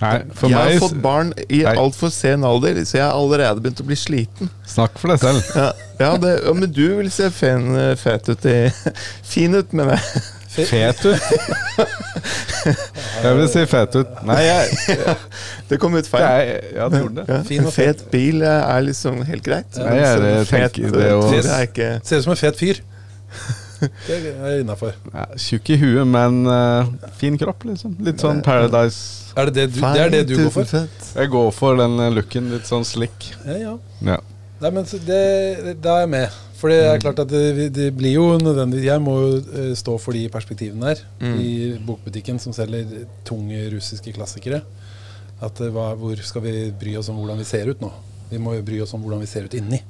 Nei, 0.00 0.14
for 0.32 0.48
jeg 0.48 0.56
har 0.56 0.70
meg 0.70 0.80
fått 0.80 1.00
barn 1.04 1.34
i 1.52 1.58
altfor 1.68 2.08
sen 2.08 2.44
alder, 2.48 2.78
så 2.88 2.96
jeg 2.96 3.04
har 3.04 3.12
allerede 3.18 3.60
begynt 3.60 3.82
å 3.82 3.88
bli 3.90 3.98
sliten. 4.00 4.48
Snakk 4.64 4.96
for 4.96 5.12
deg 5.12 5.20
selv. 5.20 5.44
Ja, 5.54 5.66
ja, 6.00 6.12
det, 6.16 6.30
ja 6.46 6.54
Men 6.56 6.72
du 6.72 6.86
vil 7.02 7.10
se 7.12 7.28
fen, 7.30 7.68
fet 8.00 8.30
ut 8.32 8.46
i 8.48 8.54
Fin 9.34 9.54
ut, 9.60 9.74
mener 9.76 9.98
jeg. 10.00 10.22
Fet 10.50 11.04
ut. 11.06 11.20
Jeg 13.20 13.36
vil 13.36 13.48
si 13.52 13.62
fet 13.70 13.96
ut. 14.00 14.20
Nei, 14.26 14.40
jeg, 14.44 15.14
Det 15.70 15.78
kom 15.80 15.94
ut 15.94 16.08
feil. 16.10 16.24
Jeg, 16.24 16.60
ja, 16.74 16.88
det 16.90 17.00
gjorde 17.04 17.20
det. 17.20 17.24
Ja, 17.28 17.40
Fin 17.46 17.62
en 17.62 17.70
og 17.70 17.74
fet 17.76 18.04
bil 18.12 18.42
er 18.42 18.84
liksom 18.86 19.22
helt 19.28 19.44
greit. 19.46 19.78
Nei, 19.78 19.96
jeg 20.00 20.22
Men 20.24 20.48
tenker 20.50 20.94
fet, 20.96 21.42
det 21.44 21.58
ikke 21.68 21.90
Ser 22.04 22.22
ut 22.22 22.26
som 22.26 22.34
en 22.34 22.40
fet 22.40 22.60
fyr. 22.60 22.82
Det 23.80 24.16
er 24.20 24.58
innafor. 24.60 24.92
Ja, 25.14 25.24
Tjukk 25.40 25.70
i 25.72 25.78
huet, 25.80 26.02
men 26.08 26.42
uh, 26.44 26.90
fin 27.16 27.38
kropp, 27.40 27.64
liksom. 27.64 27.94
Litt 28.04 28.20
sånn 28.20 28.42
Paradise. 28.44 29.30
Er 29.38 29.48
det 29.48 29.54
det, 29.56 29.66
du, 29.76 29.80
det 29.80 30.02
er 30.02 30.12
det 30.12 30.24
du 30.28 30.34
går 30.42 30.52
for? 30.52 30.74
Jeg 31.14 31.32
går 31.32 31.48
for 31.54 31.78
den 31.80 31.96
eh, 32.02 32.10
looken. 32.12 32.50
Litt 32.52 32.68
sånn 32.68 32.84
slick. 32.84 33.30
Ja, 33.46 33.56
ja. 33.56 33.74
Ja. 34.04 34.18
Nei, 34.60 34.72
men 34.74 34.84
det, 35.06 35.22
Da 35.80 35.96
er 35.96 36.04
jeg 36.04 36.12
med. 36.12 36.40
For 36.60 36.68
det 36.68 36.78
er 36.84 37.00
klart 37.00 37.22
at 37.22 37.30
det, 37.32 37.70
det 37.72 37.86
blir 37.96 38.12
jo 38.18 38.24
nødvendig 38.36 38.82
Jeg 38.84 39.00
må 39.00 39.14
jo 39.16 39.28
eh, 39.40 39.70
stå 39.78 39.94
for 40.02 40.12
de 40.16 40.26
perspektivene 40.32 40.90
der 40.92 41.00
Mm. 41.20 41.38
i 41.40 41.50
bokbutikken 41.86 42.38
som 42.42 42.52
selger 42.56 43.06
tunge 43.24 43.62
russiske 43.72 44.12
klassikere. 44.16 44.60
At 45.40 45.60
eh, 45.64 45.72
hva, 45.72 45.94
Hvor 45.96 46.20
skal 46.24 46.44
vi 46.44 46.54
bry 46.76 46.96
oss 47.00 47.08
om 47.08 47.16
hvordan 47.20 47.40
vi 47.40 47.48
ser 47.48 47.70
ut 47.72 47.80
nå? 47.80 47.90
Vi 48.30 48.38
må 48.38 48.54
jo 48.58 48.62
bry 48.66 48.80
oss 48.84 48.92
om 48.94 49.00
hvordan 49.02 49.22
vi 49.24 49.26
ser 49.30 49.48
ut 49.48 49.54
inni. 49.58 49.80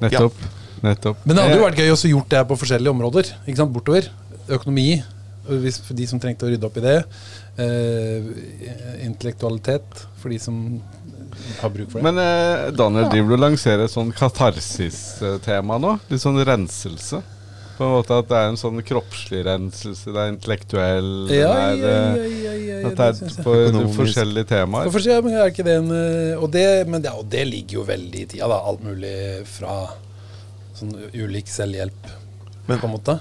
Nettopp. 0.00 0.36
Nettopp. 0.84 1.24
Men 1.26 1.36
det 1.36 1.42
hadde 1.44 1.56
jo 1.58 1.64
vært 1.64 1.80
gøy 1.80 1.90
å 1.92 1.96
gjort 2.14 2.28
det 2.30 2.38
her 2.38 2.46
på 2.48 2.56
forskjellige 2.60 2.92
områder. 2.94 3.32
Ikke 3.46 3.60
sant? 3.60 3.72
Bortover. 3.74 4.06
Økonomi, 4.48 5.02
hvis, 5.64 5.80
for 5.84 5.96
de 5.98 6.06
som 6.08 6.20
trengte 6.22 6.46
å 6.46 6.52
rydde 6.52 6.68
opp 6.68 6.78
i 6.80 6.84
det. 6.84 6.94
Eh, 7.60 8.30
intellektualitet, 9.08 10.04
for 10.20 10.32
de 10.32 10.38
som 10.40 10.56
har 11.60 11.70
bruk 11.74 11.90
for 11.90 11.98
det. 12.00 12.04
Men 12.06 12.18
eh, 12.22 12.70
Daniel, 12.76 13.08
driver 13.12 13.28
du 13.28 13.36
og 13.38 13.44
lanserer 13.46 13.84
et 13.86 13.92
sånn 13.92 14.12
katarsis-tema 14.16 15.78
nå? 15.82 15.96
Litt 16.10 16.22
sånn 16.22 16.40
renselse? 16.46 17.22
På 17.80 17.86
en 17.86 17.94
måte 17.94 18.12
At 18.20 18.28
det 18.28 18.36
er 18.36 18.50
en 18.50 18.58
sånn 18.60 18.82
kroppslig 18.84 19.40
renselse, 19.46 20.12
det 20.12 20.20
er 20.20 20.32
intellektuell 20.34 21.06
det 21.30 21.38
er, 21.40 21.46
ja, 21.46 21.54
eh, 21.56 22.18
ja, 22.44 22.52
ja, 22.52 22.52
ja, 22.82 22.90
At 22.90 22.98
det 22.98 23.06
er 23.06 23.14
jeg. 23.22 23.44
på 23.46 23.54
forskjellige 23.96 24.50
temaer. 24.52 24.90
For 24.92 25.00
men 25.24 25.38
er 25.40 25.48
ikke 25.54 25.64
det 25.64 25.78
en 25.80 25.90
eh, 25.96 26.34
Og 26.36 26.50
det, 26.52 26.66
men 26.92 27.00
det, 27.06 27.14
og 27.16 27.24
det 27.32 27.46
ligger 27.48 27.80
jo 27.80 27.86
veldig 27.88 28.24
i 28.26 28.28
tida, 28.34 28.50
da. 28.52 28.60
Alt 28.68 28.84
mulig 28.84 29.16
fra 29.48 29.78
sånn 30.76 30.92
ulik 31.16 31.48
selvhjelp, 31.48 32.12
Men- 32.68 32.78
på 32.80 32.88
en 32.88 32.94
måte. 32.98 33.16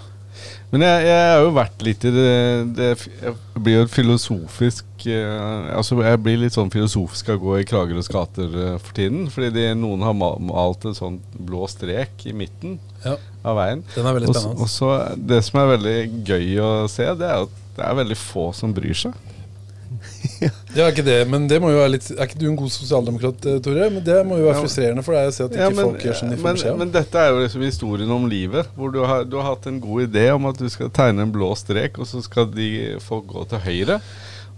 Men 0.69 0.83
jeg, 0.85 1.05
jeg 1.07 1.29
har 1.33 1.39
jo 1.41 1.53
vært 1.55 1.81
litt 1.85 2.03
i 2.05 2.11
det, 2.13 2.33
det 2.77 2.89
Jeg 2.93 3.31
blir 3.57 3.79
jo 3.79 3.85
filosofisk 3.89 5.07
eh, 5.09 5.69
Altså 5.73 5.97
Jeg 6.05 6.19
blir 6.21 6.37
litt 6.43 6.53
sånn 6.53 6.69
filosofisk 6.73 7.31
av 7.33 7.39
å 7.39 7.43
gå 7.47 7.55
i 7.61 7.65
Kragerøs 7.69 8.11
gater 8.13 8.53
eh, 8.53 8.75
for 8.77 8.93
tiden. 8.97 9.25
Fordi 9.33 9.49
de, 9.55 9.65
noen 9.79 10.05
har 10.05 10.13
malt 10.17 10.85
en 10.85 10.97
sånn 10.97 11.17
blå 11.33 11.65
strek 11.71 12.27
i 12.29 12.35
midten 12.37 12.77
Ja, 13.05 13.15
av 13.41 13.57
veien. 13.57 13.81
Den 13.95 14.05
er 14.11 14.19
veldig 14.19 14.29
spennende. 14.35 14.61
Og 14.61 14.69
så 14.69 14.93
Det 15.17 15.41
som 15.47 15.63
er 15.63 15.73
veldig 15.73 15.97
gøy 16.29 16.53
å 16.61 16.71
se, 16.91 17.09
det 17.17 17.31
er 17.31 17.47
at 17.47 17.57
det 17.79 17.85
er 17.87 17.99
veldig 18.01 18.19
få 18.19 18.49
som 18.53 18.73
bryr 18.75 18.97
seg. 18.97 19.15
Ja, 20.77 20.87
ikke 20.87 21.03
det, 21.05 21.17
men 21.27 21.47
det 21.49 21.57
må 21.61 21.71
jo 21.73 21.79
være 21.81 21.93
litt 21.95 22.05
Er 22.13 22.27
ikke 22.27 22.39
du 22.39 22.45
en 22.49 22.57
god 22.59 22.71
sosialdemokrat, 22.73 23.45
eh, 23.49 23.59
Tore? 23.65 23.89
Men 23.91 24.03
det 24.05 24.17
må 24.27 24.37
jo 24.39 24.47
være 24.47 24.63
frustrerende 24.63 25.03
for 25.05 25.17
deg 25.17 25.31
å 25.31 25.35
se 25.35 25.45
at 25.47 25.55
ikke 25.55 25.65
Ja, 25.65 25.69
men, 25.73 25.81
folk 25.89 26.05
gjør 26.05 26.17
som 26.21 26.31
de 26.31 26.37
får 26.39 26.47
men, 26.47 26.59
beskjed 26.59 26.73
om. 26.75 26.81
men 26.83 26.93
dette 26.95 27.21
er 27.23 27.33
jo 27.33 27.43
liksom 27.43 27.65
historien 27.65 28.15
om 28.15 28.27
livet. 28.31 28.71
Hvor 28.77 28.93
du 28.93 28.99
har, 29.03 29.25
du 29.27 29.37
har 29.41 29.51
hatt 29.51 29.69
en 29.71 29.79
god 29.83 30.07
idé 30.07 30.25
om 30.35 30.49
at 30.49 30.61
du 30.61 30.67
skal 30.71 30.91
tegne 30.95 31.25
en 31.25 31.33
blå 31.35 31.51
strek, 31.59 31.99
og 31.99 32.07
så 32.09 32.23
skal 32.25 32.49
de 32.53 32.69
folk 33.03 33.27
gå 33.33 33.45
til 33.51 33.63
høyre. 33.65 33.99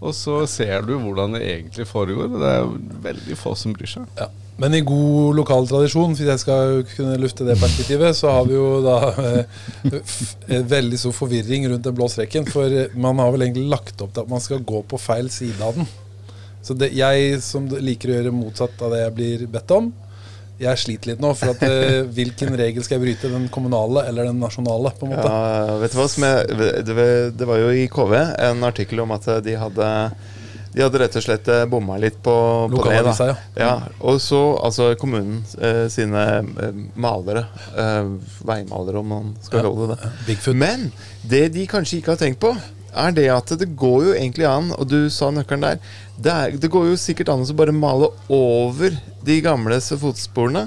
Og 0.01 0.15
så 0.17 0.39
ser 0.49 0.81
du 0.85 0.95
hvordan 0.97 1.37
det 1.37 1.43
egentlig 1.45 1.85
foregår, 1.89 2.29
og 2.31 2.39
det 2.41 2.49
er 2.49 2.63
jo 2.63 3.01
veldig 3.03 3.37
få 3.37 3.53
som 3.57 3.75
bryr 3.77 3.91
seg. 3.91 4.07
Ja. 4.17 4.31
Men 4.61 4.75
i 4.77 4.83
god 4.85 5.39
lokal 5.39 5.65
tradisjon, 5.65 6.13
hvis 6.13 6.27
jeg 6.29 6.41
skal 6.43 6.83
kunne 6.91 7.17
lufte 7.21 7.47
det 7.47 7.57
perspektivet, 7.57 8.13
så 8.17 8.29
har 8.35 8.45
vi 8.45 8.53
jo 8.53 8.67
da 8.85 8.97
eh, 9.09 9.63
eh, 9.89 10.61
veldig 10.69 10.99
stor 11.01 11.15
forvirring 11.17 11.65
rundt 11.71 11.87
den 11.87 11.95
blå 11.97 12.05
streken. 12.11 12.45
For 12.45 12.69
eh, 12.69 12.93
man 12.93 13.17
har 13.23 13.33
vel 13.33 13.47
egentlig 13.47 13.71
lagt 13.71 14.03
opp 14.05 14.13
til 14.13 14.21
at 14.21 14.29
man 14.29 14.43
skal 14.43 14.61
gå 14.61 14.83
på 14.85 15.01
feil 15.01 15.31
side 15.33 15.57
av 15.65 15.79
den. 15.79 15.89
Så 16.61 16.77
det, 16.77 16.91
jeg 16.93 17.39
som 17.41 17.65
liker 17.73 18.11
å 18.11 18.17
gjøre 18.19 18.35
motsatt 18.37 18.85
av 18.85 18.93
det 18.93 19.01
jeg 19.01 19.15
blir 19.17 19.45
bedt 19.49 19.73
om, 19.73 19.89
jeg 20.61 20.77
sliter 20.77 21.09
litt 21.11 21.23
nå. 21.23 21.31
For 21.37 21.55
at 21.55 21.63
eh, 21.65 22.03
hvilken 22.17 22.53
regel 22.59 22.85
skal 22.85 22.99
jeg 22.99 23.05
bryte? 23.07 23.31
Den 23.33 23.47
kommunale 23.53 24.05
eller 24.11 24.29
den 24.29 24.37
nasjonale? 24.41 24.93
på 24.99 25.07
en 25.07 25.15
måte 25.15 25.25
Ja, 25.25 25.79
vet 25.81 25.95
du 25.95 25.97
hva 25.97 26.05
som 26.11 26.27
jeg, 26.27 26.61
det, 26.85 27.49
var 27.49 27.63
jo 27.63 27.73
i 27.73 27.87
KV 27.89 28.13
en 28.45 28.69
artikkel 28.69 29.01
om 29.01 29.17
at 29.17 29.25
de 29.41 29.57
hadde 29.57 29.89
De 30.73 30.81
hadde 30.85 30.99
rett 31.01 31.15
og 31.19 31.23
slett 31.25 31.47
eh, 31.51 31.65
bomma 31.67 31.97
litt 31.99 32.21
på, 32.23 32.33
på 32.71 32.83
det. 32.87 32.99
Da. 33.03 33.13
ja. 33.27 33.35
Ja, 33.59 33.71
og 33.99 34.21
så 34.23 34.39
altså 34.63 34.91
kommunen 34.99 35.41
eh, 35.59 35.85
sine 35.91 36.21
eh, 36.39 36.77
malere, 36.95 37.45
eh, 37.75 38.11
veimalere 38.47 39.01
om 39.01 39.09
man 39.11 39.33
skal 39.43 39.59
Ja. 39.59 39.65
kalle 39.67 39.89
det 39.91 39.97
det. 40.37 40.53
Men 40.55 40.91
det 41.27 41.43
de 41.57 41.65
kanskje 41.67 41.99
ikke 41.99 42.15
har 42.15 42.21
tenkt 42.21 42.39
på, 42.43 42.53
er 42.91 43.11
det 43.15 43.27
at 43.31 43.51
det 43.59 43.69
går 43.79 44.05
jo 44.09 44.13
egentlig 44.15 44.47
an, 44.47 44.71
og 44.75 44.87
du 44.91 45.09
sa 45.09 45.29
nøkkelen 45.31 45.61
der 45.63 45.77
Det, 46.17 46.31
er, 46.31 46.57
det 46.59 46.69
går 46.71 46.89
jo 46.89 46.97
sikkert 46.99 47.29
an 47.31 47.43
å 47.45 47.53
bare 47.55 47.71
male 47.75 48.09
over 48.29 48.95
de 49.23 49.37
gamle 49.41 49.77
fotsporene, 49.79 50.65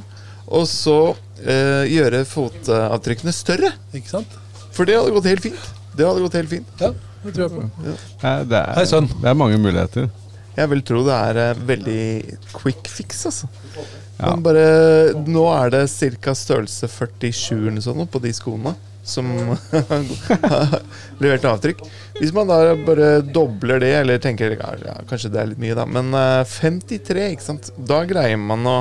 og 0.49 0.65
så 0.69 0.99
eh, 1.45 1.85
gjøre 1.89 2.25
fotavtrykkene 2.29 3.33
større. 3.33 3.73
Ikke 3.97 4.09
sant? 4.19 4.39
For 4.75 4.85
det 4.89 4.97
hadde 4.99 5.13
gått 5.17 5.29
helt 5.31 5.45
fint. 5.45 5.69
Det 5.97 6.05
hadde 6.07 6.25
gått 6.25 6.37
helt 6.41 6.51
fint. 6.51 6.73
Ja, 6.81 6.91
det 7.25 7.35
tror 7.35 7.45
jeg 7.45 7.53
på. 7.55 7.91
Ja. 8.23 8.35
det, 8.45 8.61
er, 8.61 8.73
Hei, 8.79 8.87
sønn. 8.89 9.11
det 9.21 9.31
er 9.31 9.37
mange 9.39 9.59
muligheter. 9.61 10.09
Jeg 10.55 10.71
vil 10.71 10.83
tro 10.87 11.03
det 11.07 11.19
er 11.19 11.41
eh, 11.43 11.63
veldig 11.67 12.01
quick 12.55 12.89
fix, 12.93 13.25
altså. 13.31 13.51
Ja. 14.21 14.31
Men 14.31 14.45
bare 14.47 14.67
Nå 15.27 15.49
er 15.51 15.73
det 15.75 15.85
ca. 16.23 16.35
størrelse 16.39 16.87
47 16.87 17.65
eller 17.73 17.83
sånn 17.83 18.05
på 18.07 18.21
de 18.23 18.31
skoene 18.37 18.77
som 19.05 19.27
har 19.75 20.77
levert 21.21 21.45
avtrykk. 21.51 21.83
Hvis 22.21 22.33
man 22.33 22.49
da 22.49 22.77
bare 22.87 23.09
dobler 23.27 23.83
det, 23.83 23.91
eller 23.99 24.23
tenker 24.23 24.55
ja, 24.55 24.71
ja, 24.81 24.95
kanskje 25.11 25.33
det 25.35 25.43
er 25.43 25.51
litt 25.51 25.61
mye, 25.61 25.75
da, 25.77 25.85
men 25.85 26.15
eh, 26.17 26.45
53, 26.55 27.33
ikke 27.35 27.49
sant. 27.51 27.73
Da 27.77 28.05
greier 28.09 28.41
man 28.41 28.65
å 28.71 28.79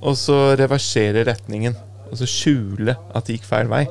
og 0.00 0.16
så 0.16 0.36
reversere 0.58 1.24
retningen. 1.28 1.76
Og 2.10 2.18
så 2.20 2.28
skjule 2.28 2.96
at 3.14 3.26
det 3.26 3.38
gikk 3.38 3.48
feil 3.48 3.70
vei. 3.70 3.84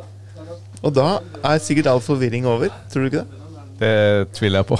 Og 0.80 0.94
da 0.96 1.20
er 1.46 1.62
sikkert 1.64 1.90
all 1.92 2.02
forvirring 2.04 2.48
over. 2.50 2.72
Tror 2.92 3.06
du 3.06 3.10
ikke 3.12 3.24
det? 3.24 3.39
Det 3.80 4.28
tviler 4.36 4.60
jeg 4.60 4.68
på. 4.68 4.78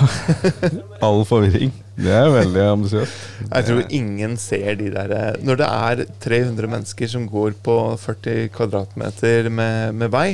All 1.06 1.22
forvirring. 1.28 1.72
Det 2.00 2.12
er 2.16 2.30
veldig 2.32 2.64
ambisiøst. 2.64 3.22
Jeg 3.46 3.68
tror 3.68 3.94
ingen 3.96 4.36
ser 4.40 4.76
de 4.80 4.90
der 4.94 5.14
eh, 5.16 5.38
Når 5.44 5.60
det 5.60 5.68
er 5.68 6.04
300 6.24 6.70
mennesker 6.72 7.12
som 7.12 7.28
går 7.28 7.56
på 7.64 7.76
40 8.00 8.50
kvadratmeter 8.56 9.50
med, 9.52 9.96
med 10.00 10.12
vei, 10.12 10.28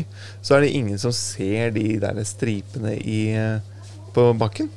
så 0.46 0.58
er 0.58 0.66
det 0.66 0.74
ingen 0.78 1.02
som 1.02 1.14
ser 1.16 1.74
de 1.78 1.88
der 2.02 2.22
stripene 2.26 2.96
i, 2.98 3.22
eh, 3.38 3.94
på 4.14 4.32
bakken. 4.38 4.70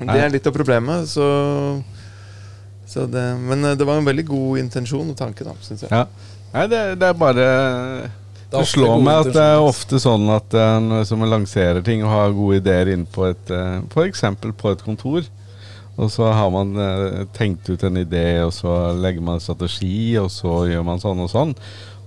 Det 0.00 0.16
er 0.16 0.32
litt 0.32 0.46
av 0.48 0.54
problemet, 0.56 1.10
så, 1.10 1.26
så 2.88 3.04
det, 3.10 3.26
Men 3.42 3.70
eh, 3.70 3.78
det 3.78 3.86
var 3.86 4.00
en 4.00 4.10
veldig 4.10 4.26
god 4.30 4.62
intensjon 4.62 5.10
og 5.12 5.18
tanke, 5.18 5.46
da, 5.46 5.54
syns 5.62 5.86
jeg. 5.86 5.94
Ja. 5.94 6.06
Nei, 6.50 6.66
det, 6.70 6.82
det 6.98 7.06
er 7.06 7.18
bare 7.18 7.50
Det 8.50 8.62
Det 8.64 8.68
slår 8.72 9.02
meg 9.04 9.26
at 9.26 9.32
det 9.36 9.42
er 9.46 9.62
ofte 9.62 10.00
sånn 10.02 10.24
at 10.34 10.54
Når 10.82 11.04
som 11.06 11.22
lanserer 11.22 11.84
ting 11.86 12.02
og 12.02 12.10
har 12.10 12.32
gode 12.34 12.56
ideer 12.58 12.90
inn 12.94 13.04
på 13.06 13.28
et 13.28 13.52
eh, 13.54 13.76
F.eks. 13.90 14.24
på 14.58 14.72
et 14.72 14.82
kontor. 14.82 15.22
Og 16.00 16.08
så 16.10 16.30
har 16.32 16.50
man 16.50 16.74
eh, 16.80 17.24
tenkt 17.36 17.68
ut 17.68 17.82
en 17.84 17.98
idé, 18.00 18.40
og 18.42 18.52
så 18.56 18.92
legger 18.96 19.20
man 19.22 19.36
en 19.36 19.44
strategi, 19.44 20.16
og 20.18 20.30
så 20.32 20.62
gjør 20.70 20.84
man 20.86 21.02
sånn 21.02 21.20
og 21.20 21.30
sånn. 21.30 21.54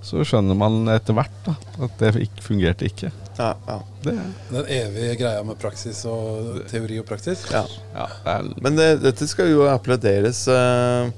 Så 0.03 0.23
skjønner 0.27 0.57
man 0.57 0.81
etter 0.91 1.15
hvert 1.15 1.35
da, 1.45 1.53
at 1.85 1.99
det 2.01 2.09
ikke 2.25 2.43
fungerte 2.43 2.89
ikke. 2.89 3.11
Ja, 3.37 3.53
ja, 3.67 3.77
Det, 4.03 4.13
Den 4.51 4.65
evige 4.69 5.15
greia 5.21 5.43
med 5.45 5.57
praksis 5.61 6.03
og 6.09 6.59
teori 6.69 6.99
og 7.01 7.07
praksis. 7.09 7.45
ja. 7.51 7.63
ja, 7.95 8.07
det 8.25 8.33
er, 8.33 8.49
Men 8.61 8.75
det, 8.77 8.89
dette 9.05 9.27
skal 9.29 9.49
jo 9.53 9.63
applauderes. 9.71 10.43
eh, 10.47 11.09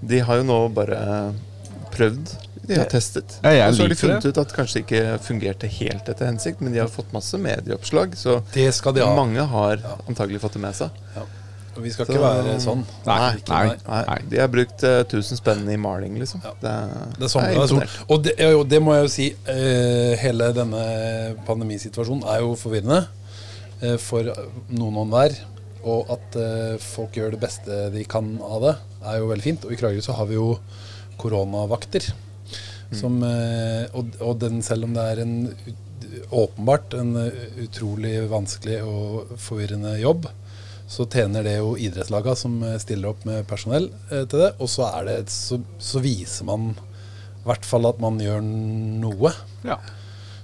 De 0.00 0.22
har 0.24 0.40
jo 0.40 0.46
nå 0.48 0.60
bare 0.74 1.00
prøvd. 1.92 2.32
De 2.70 2.80
har 2.80 2.90
testet. 2.90 3.36
Ja, 3.42 3.52
jeg 3.56 3.72
og 3.72 3.76
så 3.76 3.84
har 3.84 3.92
de 3.92 3.98
funnet 4.00 4.26
ut 4.30 4.40
at 4.42 4.54
kanskje 4.56 4.82
ikke 4.84 5.02
fungerte 5.24 5.70
helt 5.80 6.08
etter 6.12 6.30
hensikt, 6.30 6.62
men 6.64 6.74
de 6.74 6.80
har 6.82 6.90
fått 6.92 7.12
masse 7.14 7.38
medieoppslag, 7.40 8.16
så 8.18 8.40
Det 8.54 8.68
skal 8.74 8.96
de 8.96 9.04
ha. 9.04 9.12
mange 9.16 9.44
har 9.52 9.82
antagelig 10.08 10.40
fått 10.44 10.58
det 10.58 10.64
med 10.64 10.78
seg. 10.78 10.90
Og 11.76 11.84
vi 11.84 11.90
skal 11.94 12.06
Så- 12.06 12.12
ikke 12.12 12.22
være 12.22 12.56
sånn. 12.60 12.80
Nei, 13.06 13.36
Ikke, 13.36 13.48
nei. 13.48 13.76
Nei, 13.88 14.18
De 14.28 14.38
har 14.38 14.48
brukt 14.48 14.82
1000 14.82 15.32
uh, 15.32 15.38
spenn 15.38 15.68
i 15.70 15.76
maling, 15.76 16.18
liksom. 16.18 16.42
Ja. 16.44 16.50
Det, 16.60 16.70
er, 16.70 17.06
Det 17.16 17.24
er 17.24 17.30
sånn 17.30 17.46
det 17.46 17.56
er 17.56 17.62
imponert. 17.62 18.00
Og 18.08 18.22
det, 18.24 18.34
jo, 18.38 18.64
det 18.64 18.82
må 18.82 18.94
jeg 18.94 19.02
jo 19.02 19.08
si. 19.08 19.28
uh, 19.48 20.16
hele 20.16 20.52
denne 20.52 21.36
pandemisituasjonen 21.46 22.26
er 22.26 22.40
jo 22.40 22.56
forvirrende 22.58 23.06
uh, 23.82 23.96
for 23.96 24.22
noen 24.68 24.96
og 24.96 25.08
hver. 25.14 25.38
Og 25.86 26.10
at 26.12 26.36
eh, 26.36 26.76
folk 26.82 27.16
gjør 27.16 27.30
det 27.34 27.40
beste 27.40 27.76
de 27.94 28.04
kan 28.04 28.34
av 28.44 28.64
det, 28.66 28.74
er 29.08 29.20
jo 29.22 29.30
veldig 29.30 29.46
fint. 29.46 29.62
Og 29.64 29.72
i 29.72 29.78
Kragerø 29.80 30.02
så 30.04 30.16
har 30.18 30.28
vi 30.28 30.36
jo 30.36 30.58
koronavakter. 31.20 32.10
Som, 32.96 33.20
eh, 33.22 33.86
og, 33.94 34.10
og 34.18 34.40
den, 34.42 34.62
selv 34.66 34.88
om 34.88 34.94
det 34.96 35.06
er 35.12 35.22
en 35.22 35.36
åpenbart 36.34 36.94
en 36.98 37.14
eh, 37.20 37.42
utrolig 37.62 38.16
vanskelig 38.30 38.80
og 38.82 39.34
forvirrende 39.38 39.94
jobb, 40.00 40.26
så 40.90 41.06
tjener 41.06 41.46
det 41.46 41.60
jo 41.60 41.76
idrettslaga 41.78 42.34
som 42.38 42.56
eh, 42.66 42.78
stiller 42.82 43.12
opp 43.12 43.22
med 43.28 43.46
personell 43.50 43.90
til 44.10 44.36
det. 44.42 44.52
Og 44.58 44.70
så, 44.72 44.88
er 44.90 45.06
det, 45.06 45.18
så, 45.30 45.60
så 45.78 46.02
viser 46.02 46.48
man 46.50 46.72
i 46.74 47.46
hvert 47.46 47.64
fall 47.64 47.86
at 47.88 48.02
man 48.02 48.18
gjør 48.20 48.42
noe. 48.44 49.34
ja. 49.66 49.78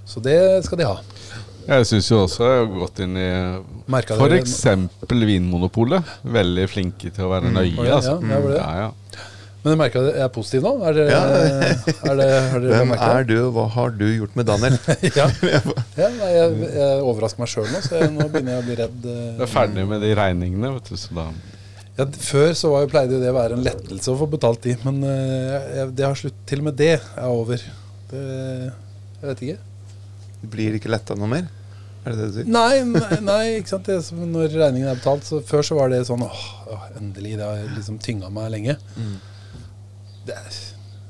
Så 0.07 0.21
det 0.23 0.63
skal 0.63 0.79
de 0.79 0.85
ha. 0.87 1.01
Jeg 1.67 1.87
syns 1.89 2.07
jo 2.07 2.21
også 2.23 2.45
jeg 2.47 2.59
har 2.61 2.69
gått 2.79 2.99
inn 3.03 3.17
i 3.19 3.27
f.eks. 3.91 4.53
Vinmonopolet. 5.11 6.13
Veldig 6.23 6.67
flinke 6.71 7.11
til 7.11 7.25
å 7.25 7.31
være 7.33 7.51
nøye. 7.51 7.73
Var 7.75 7.91
altså. 7.97 8.13
det? 8.23 8.53
Ja, 8.55 8.69
ja. 8.85 8.87
Men 9.67 9.73
jeg 9.73 9.79
merker 9.81 9.99
at 10.05 10.15
jeg 10.15 10.23
er 10.23 10.29
positiv 10.31 10.63
nå. 10.63 10.71
Er 10.87 10.93
det, 10.95 11.05
Ja. 11.11 11.17
er 11.27 12.15
det, 12.15 12.27
er 12.31 12.59
det 12.63 12.69
Hvem 12.71 12.93
er 12.95 13.25
du, 13.27 13.33
og 13.49 13.49
hva 13.57 13.65
har 13.73 13.91
du 13.99 14.05
gjort 14.07 14.37
med 14.39 14.47
Daniel? 14.47 14.77
ja. 15.19 15.25
ja, 15.99 16.07
nei, 16.15 16.29
jeg, 16.37 16.69
jeg 16.77 17.01
overrasker 17.03 17.43
meg 17.43 17.51
sjøl 17.51 17.67
nå, 17.73 17.81
så 17.83 17.99
jeg, 17.99 18.13
nå 18.15 18.29
begynner 18.31 18.55
jeg 18.55 18.63
å 18.63 18.67
bli 18.69 18.77
redd. 18.79 18.97
eh. 19.11 19.27
Du 19.35 19.43
er 19.43 19.51
ferdig 19.51 19.83
med 19.91 20.05
de 20.05 20.13
regningene, 20.15 20.71
vet 20.77 20.93
du. 20.93 20.95
Så 21.03 21.17
da 21.19 21.27
Ja, 21.97 22.07
før 22.29 22.55
så 22.55 22.71
var 22.71 22.87
pleide 22.93 23.17
jo 23.17 23.21
det 23.25 23.33
å 23.33 23.35
være 23.41 23.59
en 23.59 23.67
lettelse 23.67 24.13
å 24.13 24.17
få 24.23 24.29
betalt 24.37 24.63
de, 24.63 24.77
men 24.87 25.03
eh, 25.03 25.69
jeg, 25.81 25.91
det 25.99 26.07
har 26.07 26.15
slutt, 26.23 26.39
til 26.47 26.63
og 26.63 26.69
med 26.69 26.79
det 26.79 26.93
er 26.95 27.27
over. 27.27 27.67
Det, 28.13 28.23
jeg 29.19 29.27
vet 29.33 29.45
ikke. 29.49 29.59
Det 30.45 30.49
blir 30.55 30.79
ikke 30.79 30.93
letta 30.95 31.17
noe 31.19 31.27
mer? 31.35 31.47
Er 32.07 32.13
det 32.13 32.19
det 32.21 32.27
du 32.29 32.35
sier? 32.37 32.45
Nei, 32.47 32.83
nei, 32.87 33.17
nei 33.25 33.41
ikke 33.57 33.73
sant. 33.73 33.89
Det, 33.89 33.97
når 34.31 34.53
regningen 34.61 34.87
er 34.93 34.99
betalt, 35.01 35.25
så 35.27 35.41
før 35.43 35.65
så 35.65 35.75
var 35.75 35.89
det 35.91 36.05
sånn 36.07 36.21
åh, 36.23 36.43
åh 36.71 36.85
endelig. 37.01 37.33
Det 37.35 37.43
har 37.49 37.65
liksom 37.73 37.97
tynga 37.99 38.29
meg 38.31 38.53
lenge. 38.53 38.77
Det 38.95 39.36
er, 40.35 40.57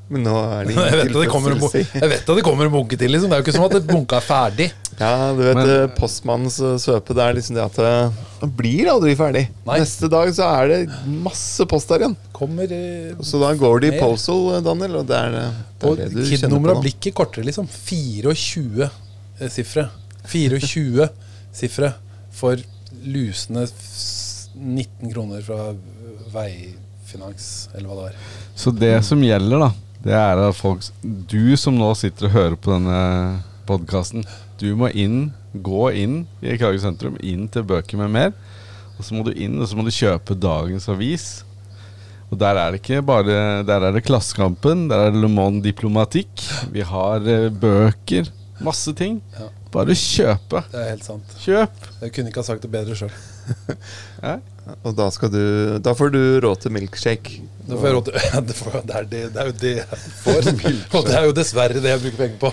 Men 0.10 0.24
nå 0.24 0.34
er 0.40 0.68
det 0.70 0.76
jeg, 0.78 0.98
vet 1.02 1.10
at 1.10 1.22
det 1.24 1.30
kommer 1.32 1.56
en 1.56 1.64
jeg 1.64 2.10
vet 2.12 2.22
at 2.30 2.38
det 2.38 2.44
kommer 2.46 2.70
en 2.70 2.76
bunke 2.78 3.00
til, 3.00 3.12
liksom. 3.12 3.32
Det 3.32 3.38
er 3.38 3.42
jo 3.42 3.48
ikke 3.48 3.56
som 3.58 3.66
at 3.68 3.76
et 3.80 3.88
bunke 3.90 4.20
er 4.20 4.24
ferdig. 4.26 4.68
Ja, 4.98 5.10
du 5.38 5.44
vet 5.44 5.58
Men- 5.60 5.70
eh, 5.70 5.90
postmannens 5.98 6.56
eh, 6.64 6.78
svøpe. 6.82 7.14
Det 7.14 7.22
er 7.26 7.36
liksom 7.38 7.58
det 7.58 7.66
at 7.66 7.78
eh, 7.84 8.22
det 8.42 8.50
blir 8.58 8.90
aldri 8.90 9.14
ferdig. 9.20 9.44
Nei. 9.68 9.80
Neste 9.84 10.10
dag 10.10 10.32
så 10.34 10.48
er 10.62 10.72
det 10.72 10.80
masse 11.26 11.68
post 11.70 11.92
der 11.92 12.06
igjen. 12.06 12.16
Kommer 12.34 12.72
eh, 12.74 13.12
Så 13.22 13.42
da 13.44 13.52
går 13.58 13.84
det 13.84 13.92
i 13.94 14.00
postal, 14.00 14.58
Daniel, 14.66 15.02
og 15.02 15.10
det 15.12 15.20
er, 15.20 15.36
det, 15.36 15.44
det, 15.82 15.92
Og 15.92 16.00
er 16.02 16.10
det 16.10 16.16
du 16.16 16.24
kjenner 16.32 16.56
på 16.56 16.72
nå. 16.72 16.80
blir 16.82 16.96
ikke 16.96 17.14
kortere, 17.20 17.46
liksom. 17.46 17.70
24 17.70 18.88
eh, 18.88 19.52
sifre. 19.54 19.90
24 20.32 21.10
sifre 21.58 21.94
for 22.38 22.58
lusende 23.06 23.68
19 24.58 25.12
kroner 25.14 25.44
fra 25.46 25.72
Veifinans, 26.34 27.70
eller 27.76 27.86
hva 27.90 27.96
det 28.00 28.06
var. 28.08 28.18
Så 28.58 28.74
det 28.74 28.96
som 29.06 29.22
gjelder, 29.22 29.68
da, 29.68 29.72
det 30.02 30.16
er 30.18 30.40
at 30.48 30.58
folk 30.58 30.86
Du 31.30 31.54
som 31.60 31.78
nå 31.78 31.92
sitter 31.98 32.30
og 32.30 32.34
hører 32.34 32.56
på 32.58 32.74
denne 32.74 33.02
podkasten, 33.68 34.24
du 34.58 34.72
må 34.80 34.90
inn, 34.96 35.28
gå 35.54 35.90
inn 35.94 36.22
i 36.42 36.56
Kragerø 36.56 36.80
sentrum, 36.82 37.18
inn 37.22 37.46
til 37.52 37.66
Bøker 37.68 38.00
med 38.00 38.14
mer. 38.16 38.32
Og 38.98 39.06
så 39.06 39.14
må 39.14 39.26
du 39.28 39.36
inn, 39.36 39.60
og 39.62 39.70
så 39.70 39.78
må 39.78 39.86
du 39.86 39.94
kjøpe 39.94 40.38
dagens 40.40 40.88
avis. 40.90 41.28
Og 42.32 42.40
der 42.42 42.58
er 42.60 42.74
det 42.74 42.82
ikke 42.82 43.04
bare 43.08 43.36
Der 43.68 43.86
er 43.88 43.94
det 43.96 44.04
Klassekampen, 44.08 44.88
der 44.90 45.06
er 45.06 45.14
det 45.14 45.22
Le 45.22 45.30
Monde 45.32 45.62
Diplomatique. 45.64 46.66
Vi 46.74 46.82
har 46.82 47.22
eh, 47.28 47.52
bøker. 47.54 48.32
Masse 48.64 48.96
ting. 48.98 49.22
Ja. 49.38 49.52
Bare 49.72 49.94
kjøpe. 49.94 50.64
Det 50.72 50.82
er 50.82 50.94
helt 50.96 51.06
sant. 51.06 51.38
Kjøp. 51.44 51.90
Jeg 52.02 52.16
kunne 52.16 52.32
ikke 52.32 52.42
ha 52.42 52.50
sagt 52.50 52.66
det 52.66 52.74
bedre 52.74 52.98
sjøl. 52.98 53.14
Ja. 54.18 54.40
Og 54.84 54.96
da, 54.98 55.06
skal 55.14 55.30
du, 55.32 55.44
da 55.80 55.94
får 55.96 56.10
du 56.12 56.22
råd 56.44 56.66
til 56.66 56.74
milkshake. 56.76 57.38
Da 57.68 57.76
får 57.76 57.88
jeg 57.88 57.96
råd 57.98 58.08
til 58.08 58.18
ja, 58.34 58.40
det, 58.48 58.56
får, 58.58 58.78
det, 58.88 58.96
er 58.96 59.06
det, 59.12 59.22
det 59.36 59.42
er 59.44 59.52
jo 59.52 59.56
det 59.62 59.74
jeg 59.78 60.02
får. 60.24 60.50
Og 60.98 61.08
det 61.08 61.16
er 61.20 61.28
jo 61.30 61.36
dessverre 61.38 61.84
det 61.84 61.94
jeg 61.94 62.04
bruker 62.04 62.20
penger 62.26 62.42
på. 62.42 62.52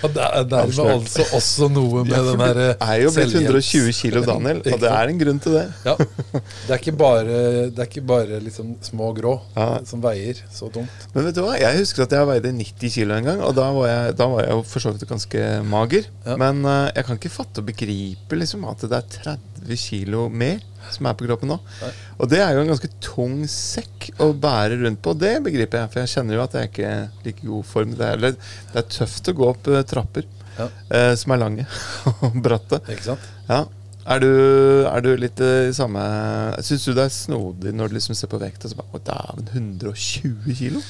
Og 0.00 0.14
det 0.14 0.24
er 0.24 0.46
dermed 0.50 0.78
altså 0.94 1.24
også 1.36 1.68
noe 1.70 2.02
med 2.06 2.14
den 2.30 2.40
der 2.40 2.58
Det 2.58 2.86
er 2.86 3.02
jo 3.04 3.12
blitt 3.14 3.34
120 3.36 3.92
kilo, 3.98 4.22
Daniel, 4.26 4.62
og 4.64 4.80
det 4.82 4.90
er 4.90 5.12
en 5.12 5.20
grunn 5.20 5.40
til 5.44 5.56
det. 5.58 5.64
Ja. 5.86 5.94
Det 6.00 6.72
er 6.72 6.78
ikke 6.78 6.94
bare, 6.98 7.36
det 7.70 7.84
er 7.84 7.88
ikke 7.90 8.04
bare 8.08 8.40
liksom 8.42 8.72
små 8.84 9.12
grå 9.16 9.36
Ja. 9.56 9.68
som 9.86 10.02
veier 10.02 10.40
så 10.54 10.70
tungt. 10.72 11.06
Men 11.14 11.28
vet 11.28 11.36
du 11.36 11.42
hva, 11.44 11.54
jeg 11.60 11.82
husker 11.82 12.06
at 12.06 12.16
jeg 12.16 12.28
veide 12.30 12.52
90 12.56 12.96
kilo 12.96 13.16
en 13.18 13.28
gang, 13.30 13.44
og 13.46 13.54
da 13.58 13.68
var 13.76 13.90
jeg, 13.90 14.16
da 14.18 14.28
var 14.32 14.44
jeg 14.46 14.56
jo 14.56 14.64
for 14.72 14.86
så 14.86 14.94
vidt 14.94 15.06
ganske 15.10 15.46
mager. 15.70 16.08
Ja. 16.26 16.36
Men 16.40 16.64
uh, 16.66 16.88
jeg 16.90 17.06
kan 17.06 17.20
ikke 17.20 17.32
fatte 17.34 17.62
og 17.62 17.68
begripe 17.70 18.40
liksom, 18.40 18.66
at 18.70 18.86
det 18.90 18.99
det 19.00 19.20
er 19.24 19.38
30 19.64 19.80
kilo 19.80 20.26
mer 20.32 20.60
som 20.90 21.06
er 21.10 21.16
på 21.18 21.26
kroppen 21.28 21.50
nå. 21.52 21.56
Og 22.18 22.28
det 22.32 22.38
er 22.42 22.54
jo 22.56 22.62
en 22.64 22.70
ganske 22.72 22.88
tung 23.04 23.42
sekk 23.50 24.08
å 24.24 24.30
bære 24.32 24.78
rundt 24.84 25.02
på. 25.04 25.12
Det 25.20 25.34
begriper 25.44 25.82
jeg, 25.84 25.90
for 25.92 26.00
jeg 26.02 26.12
kjenner 26.14 26.38
jo 26.38 26.44
at 26.44 26.56
jeg 26.56 26.62
er 26.62 26.70
ikke 26.70 26.86
er 26.92 27.26
like 27.26 27.44
god 27.46 27.66
form. 27.68 27.92
Det 27.98 28.08
er, 28.14 28.22
det 28.72 28.80
er 28.80 28.88
tøft 28.96 29.28
å 29.30 29.36
gå 29.40 29.50
opp 29.52 29.68
eh, 29.70 29.82
trapper 29.90 30.26
Ja. 30.58 30.66
eh, 30.92 31.12
som 31.20 31.32
er 31.36 31.40
lange 31.44 31.66
og 32.26 32.40
bratte. 32.44 32.80
Ikke 32.90 33.10
sant? 33.12 33.28
Ja. 33.50 33.62
Er 34.10 34.22
du, 34.24 34.30
er 34.88 35.02
du 35.04 35.10
litt 35.20 35.38
eh, 35.44 35.68
i 35.68 35.74
samme 35.76 36.00
Syns 36.64 36.86
du 36.88 36.94
det 36.96 37.04
er 37.04 37.12
snodig 37.12 37.74
når 37.76 37.90
du 37.92 37.98
liksom 37.98 38.16
ser 38.16 38.30
på 38.32 38.38
vekt 38.40 38.64
og 38.64 38.72
så 38.72 38.78
bare 38.78 38.96
Å, 38.96 39.00
dæven, 39.06 39.50
120 39.84 40.56
kilo? 40.56 40.80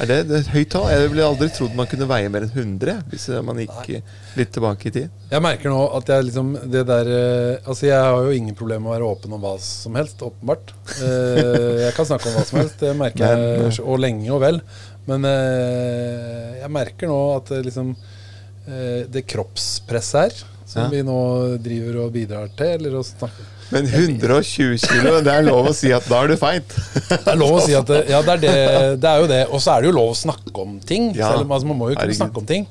Er 0.00 0.08
det, 0.08 0.16
det 0.30 0.34
er 0.38 0.40
et 0.40 0.50
høyt 0.54 0.70
tall? 0.72 0.86
Jeg 0.90 1.10
ville 1.12 1.24
aldri 1.26 1.48
trodd 1.52 1.74
man 1.76 1.86
kunne 1.90 2.06
veie 2.10 2.30
mer 2.32 2.46
enn 2.46 2.54
100 2.54 2.94
hvis 3.12 3.26
man 3.44 3.58
gikk 3.60 3.74
Nei. 3.92 3.98
litt 4.40 4.52
tilbake 4.56 4.88
i 4.88 4.92
tid. 4.94 5.10
Jeg 5.30 5.44
merker 5.44 5.70
nå 5.70 5.82
at 5.98 6.08
jeg 6.14 6.26
liksom 6.30 6.54
det 6.72 6.82
der 6.88 7.10
eh, 7.12 7.68
Altså 7.68 7.86
jeg 7.90 7.98
har 8.00 8.24
jo 8.26 8.32
ingen 8.34 8.56
problemer 8.58 8.86
med 8.86 8.90
å 8.90 8.94
være 8.96 9.10
åpen 9.12 9.36
om 9.36 9.44
hva 9.44 9.52
som 9.62 9.98
helst, 10.00 10.24
åpenbart. 10.24 10.72
Eh, 10.96 11.84
jeg 11.84 11.92
kan 11.98 12.08
snakke 12.08 12.30
om 12.32 12.38
hva 12.38 12.46
som 12.48 12.60
helst, 12.62 12.80
det 12.80 12.94
merker 12.98 13.26
Men, 13.36 13.44
jeg, 13.68 13.84
og 13.84 14.00
lenge 14.02 14.32
og 14.32 14.42
vel. 14.46 14.62
Men 15.06 15.28
eh, 15.28 16.58
jeg 16.62 16.72
merker 16.80 17.10
nå 17.12 17.20
at 17.36 17.52
det 17.52 17.62
liksom 17.68 17.92
eh, 17.92 19.02
Det 19.12 19.26
kroppspresset 19.28 20.20
her, 20.24 20.42
som 20.72 20.86
Ja. 20.86 20.90
vi 20.92 21.02
nå 21.04 21.18
driver 21.60 22.04
og 22.06 22.12
bidrar 22.16 22.48
til, 22.56 22.78
eller 22.80 22.96
å 23.00 23.04
snakke 23.04 23.44
Men 23.72 23.86
120 23.88 24.78
kilo, 24.82 25.14
det 25.24 25.32
er 25.32 25.46
lov 25.46 25.70
å 25.70 25.74
si 25.76 25.92
at 25.94 26.04
da 26.10 26.22
er 26.22 26.32
du 26.32 26.36
feit. 26.40 26.74
Det 27.08 27.20
er 27.32 27.38
lov 27.40 27.56
å 27.56 27.62
si 27.64 27.76
at 27.76 27.88
det, 27.88 28.02
Ja, 28.12 28.20
det 28.26 28.34
er, 28.36 28.42
det, 28.42 28.56
det 29.00 29.08
er 29.10 29.22
jo 29.22 29.30
det. 29.30 29.42
Og 29.48 29.62
så 29.64 29.74
er 29.74 29.82
det 29.84 29.90
jo 29.90 29.94
lov 29.96 30.12
å 30.12 30.18
snakke 30.18 30.54
om 30.64 30.76
ting. 30.84 31.10
Ja, 31.16 31.32
selv 31.32 31.46
om 31.46 31.54
altså, 31.56 31.70
Man 31.70 31.80
må 31.80 31.90
jo 31.90 31.96
kunne 31.96 32.04
herregud. 32.04 32.20
snakke 32.20 32.42
om 32.42 32.48
ting. 32.48 32.66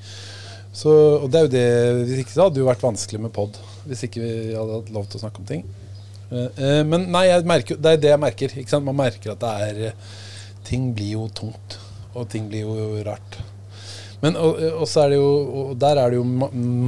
Så, 0.72 0.92
og 1.20 1.28
det 1.32 1.40
er 1.40 1.48
jo 1.48 1.52
det 1.52 1.66
Hvis 2.08 2.20
ikke 2.24 2.32
så 2.32 2.46
hadde 2.46 2.56
det 2.56 2.62
jo 2.64 2.70
vært 2.70 2.86
vanskelig 2.86 3.22
med 3.26 3.34
pod. 3.36 3.58
Hvis 3.90 4.06
ikke 4.08 4.24
vi 4.24 4.34
hadde 4.56 4.78
hatt 4.78 4.92
lov 4.96 5.10
til 5.10 5.20
å 5.20 5.24
snakke 5.26 5.44
om 5.44 5.50
ting. 5.50 5.66
Eh, 6.32 6.48
eh, 6.48 6.82
men 6.88 7.10
nei, 7.12 7.26
jeg 7.28 7.48
merker, 7.50 7.80
det 7.82 7.96
er 7.96 8.04
det 8.06 8.14
jeg 8.14 8.24
merker. 8.24 8.58
Ikke 8.62 8.76
sant? 8.76 8.88
Man 8.88 9.00
merker 9.02 9.34
at 9.34 9.42
det 9.44 9.56
er 9.68 9.86
eh, 9.90 10.12
Ting 10.68 10.92
blir 10.96 11.16
jo 11.18 11.26
tungt. 11.36 11.80
Og 12.14 12.28
ting 12.32 12.46
blir 12.52 12.68
jo 12.68 13.02
rart. 13.08 13.40
Men 14.22 14.38
og, 14.38 14.60
og 14.78 14.86
så 14.86 15.06
er 15.06 15.16
det 15.16 15.18
jo 15.18 15.30
Og 15.58 15.70
der 15.82 15.98
er 15.98 16.12
det 16.14 16.20
jo 16.20 16.26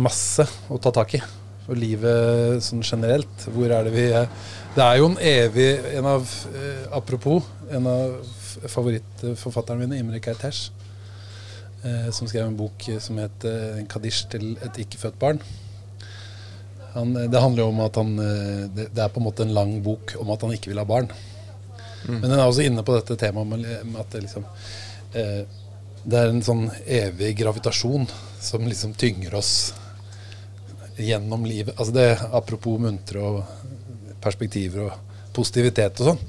masse 0.05 0.45
å 0.69 0.77
ta 0.77 0.93
tak 0.93 1.17
i. 1.17 1.23
For 1.63 1.79
livet 1.79 2.63
sånn 2.65 2.83
generelt. 2.83 3.47
Hvor 3.55 3.71
er 3.71 3.87
det 3.87 3.93
vi 3.95 4.07
er? 4.11 4.29
Det 4.75 4.83
er 4.83 4.99
jo 4.99 5.09
en 5.11 5.19
evig 5.21 5.69
en 5.97 6.07
av, 6.09 6.29
eh, 6.53 6.87
Apropos, 6.91 7.43
en 7.71 7.87
av 7.87 8.15
favorittforfatterne 8.67 9.85
mine, 9.87 9.99
Imre 10.01 10.19
Kertesh, 10.19 10.71
eh, 11.83 12.09
som 12.11 12.27
skrev 12.27 12.47
en 12.47 12.57
bok 12.57 12.87
som 12.99 13.17
het 13.17 13.45
eh, 13.45 13.79
'En 13.79 13.87
kadisj 13.87 14.29
til 14.29 14.57
et 14.61 14.77
ikke-født 14.77 15.19
barn'. 15.19 15.39
Han, 16.93 17.15
eh, 17.15 17.29
det 17.29 17.41
handler 17.41 17.63
jo 17.63 17.69
om 17.69 17.79
at 17.79 17.95
han 17.95 18.19
eh, 18.19 18.69
det, 18.69 18.87
det 18.93 19.03
er 19.03 19.09
på 19.09 19.21
en 19.21 19.27
måte 19.27 19.45
en 19.45 19.53
lang 19.53 19.81
bok 19.83 20.15
om 20.19 20.29
at 20.29 20.41
han 20.41 20.53
ikke 20.53 20.69
vil 20.69 20.81
ha 20.81 20.85
barn. 20.85 21.09
Men 22.07 22.21
den 22.21 22.39
er 22.39 22.45
også 22.45 22.65
inne 22.67 22.83
på 22.83 22.95
dette 22.97 23.15
temaet 23.15 23.47
med, 23.47 23.85
med 23.85 23.99
at 24.01 24.09
det 24.11 24.25
liksom 24.25 24.43
eh, 25.15 25.45
Det 26.03 26.19
er 26.19 26.33
en 26.33 26.43
sånn 26.43 26.65
evig 26.83 27.29
gravitasjon 27.39 28.09
som 28.43 28.65
liksom 28.67 28.91
tynger 28.99 29.37
oss 29.39 29.71
gjennom 30.97 31.45
livet. 31.45 31.75
Altså 31.77 31.93
det, 31.95 32.09
apropos 32.31 32.81
muntre 32.81 33.21
og 33.23 34.17
perspektiver 34.23 34.87
og 34.87 35.31
positivitet 35.35 36.01
og 36.01 36.13
sånn, 36.13 36.27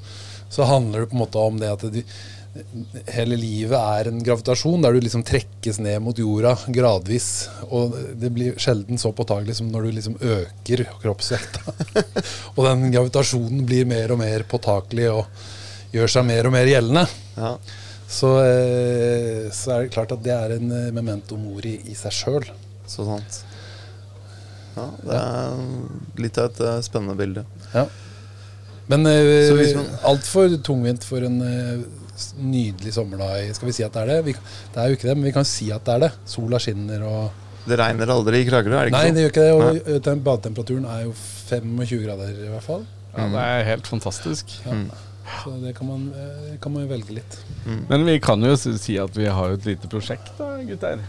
så 0.51 0.67
handler 0.69 1.03
det 1.03 1.11
på 1.11 1.17
en 1.17 1.23
måte 1.23 1.41
om 1.41 1.59
det 1.59 1.71
at 1.73 1.85
du, 1.93 2.01
hele 3.11 3.35
livet 3.39 3.75
er 3.75 4.09
en 4.09 4.21
gravitasjon 4.23 4.83
der 4.85 4.95
du 4.95 5.03
liksom 5.03 5.25
trekkes 5.27 5.79
ned 5.83 5.99
mot 6.03 6.17
jorda 6.19 6.55
gradvis. 6.71 7.29
Og 7.67 7.95
det 8.19 8.31
blir 8.35 8.59
sjelden 8.61 8.99
så 9.01 9.11
påtagelig 9.15 9.57
som 9.59 9.71
når 9.71 9.87
du 9.87 9.95
liksom 9.97 10.19
øker 10.21 10.85
kroppsvekta. 11.01 11.75
og 12.55 12.61
den 12.67 12.87
gravitasjonen 12.93 13.65
blir 13.67 13.89
mer 13.89 14.15
og 14.15 14.21
mer 14.21 14.45
påtakelig 14.49 15.09
og 15.13 15.95
gjør 15.95 16.15
seg 16.17 16.27
mer 16.27 16.47
og 16.47 16.55
mer 16.55 16.69
gjeldende. 16.69 17.07
Ja. 17.35 17.55
Så, 18.05 18.31
eh, 18.45 19.51
så 19.55 19.75
er 19.75 19.83
det 19.83 19.93
klart 19.95 20.13
at 20.13 20.23
det 20.23 20.33
er 20.35 20.55
en 20.55 20.71
eh, 20.71 20.93
memento 20.95 21.37
mori 21.39 21.75
i 21.89 21.97
seg 21.97 22.15
sjøl. 22.15 22.47
Så 22.87 23.07
sant. 23.07 23.41
Ja, 24.75 24.85
det 25.07 25.19
er 25.19 26.23
litt 26.25 26.39
av 26.41 26.49
et 26.51 26.59
eh, 26.65 26.79
spennende 26.85 27.15
bilde. 27.19 27.45
Ja. 27.73 27.85
Men 28.91 29.07
uh, 29.07 29.61
man- 29.79 29.93
altfor 30.11 30.51
tungvint 30.65 31.05
for 31.07 31.23
en 31.25 31.39
eh, 31.41 31.85
nydelig 32.37 32.93
sommerdag. 32.93 33.49
Skal 33.57 33.71
vi 33.71 33.75
si 33.77 33.85
at 33.85 33.95
det 33.95 34.03
er 34.03 34.11
det? 34.13 34.19
Vi, 34.27 34.35
det 34.75 34.81
er 34.83 34.91
jo 34.91 34.99
ikke 34.99 35.09
det, 35.09 35.15
men 35.17 35.29
vi 35.29 35.33
kan 35.35 35.47
si 35.47 35.71
at 35.73 35.87
det 35.87 35.95
er 35.95 36.03
det. 36.05 36.11
Sola 36.29 36.61
skinner 36.61 37.07
og 37.07 37.41
Det 37.65 37.79
regner 37.81 38.11
aldri 38.13 38.43
i 38.43 38.45
Kragerø, 38.45 38.77
er 38.77 38.85
det 38.85 38.93
ikke 38.93 38.99
Nei, 38.99 39.07
sånn? 39.07 39.17
det 39.17 39.23
gjør 39.25 39.33
ikke 39.33 39.47
det. 39.47 39.55
Og 39.55 39.89
ø, 39.95 40.15
badetemperaturen 40.27 40.85
er 40.91 41.01
jo 41.07 41.15
25 41.17 42.05
grader 42.05 42.37
i 42.45 42.51
hvert 42.51 42.67
fall. 42.67 42.85
Ja, 43.15 43.25
det 43.31 43.41
er 43.55 43.67
helt 43.71 43.89
fantastisk. 43.89 44.53
Mm. 44.67 44.87
Så 45.41 45.55
det 45.63 45.71
kan 45.79 45.87
man, 45.89 46.03
kan 46.61 46.75
man 46.75 46.85
velge 46.91 47.15
litt. 47.17 47.39
Men 47.89 48.05
vi 48.05 48.19
kan 48.21 48.43
jo 48.45 48.53
si 48.59 48.99
at 49.01 49.15
vi 49.17 49.25
har 49.25 49.55
et 49.55 49.65
lite 49.65 49.89
prosjekt, 49.89 50.29
da, 50.37 50.51
gutter. 50.67 51.01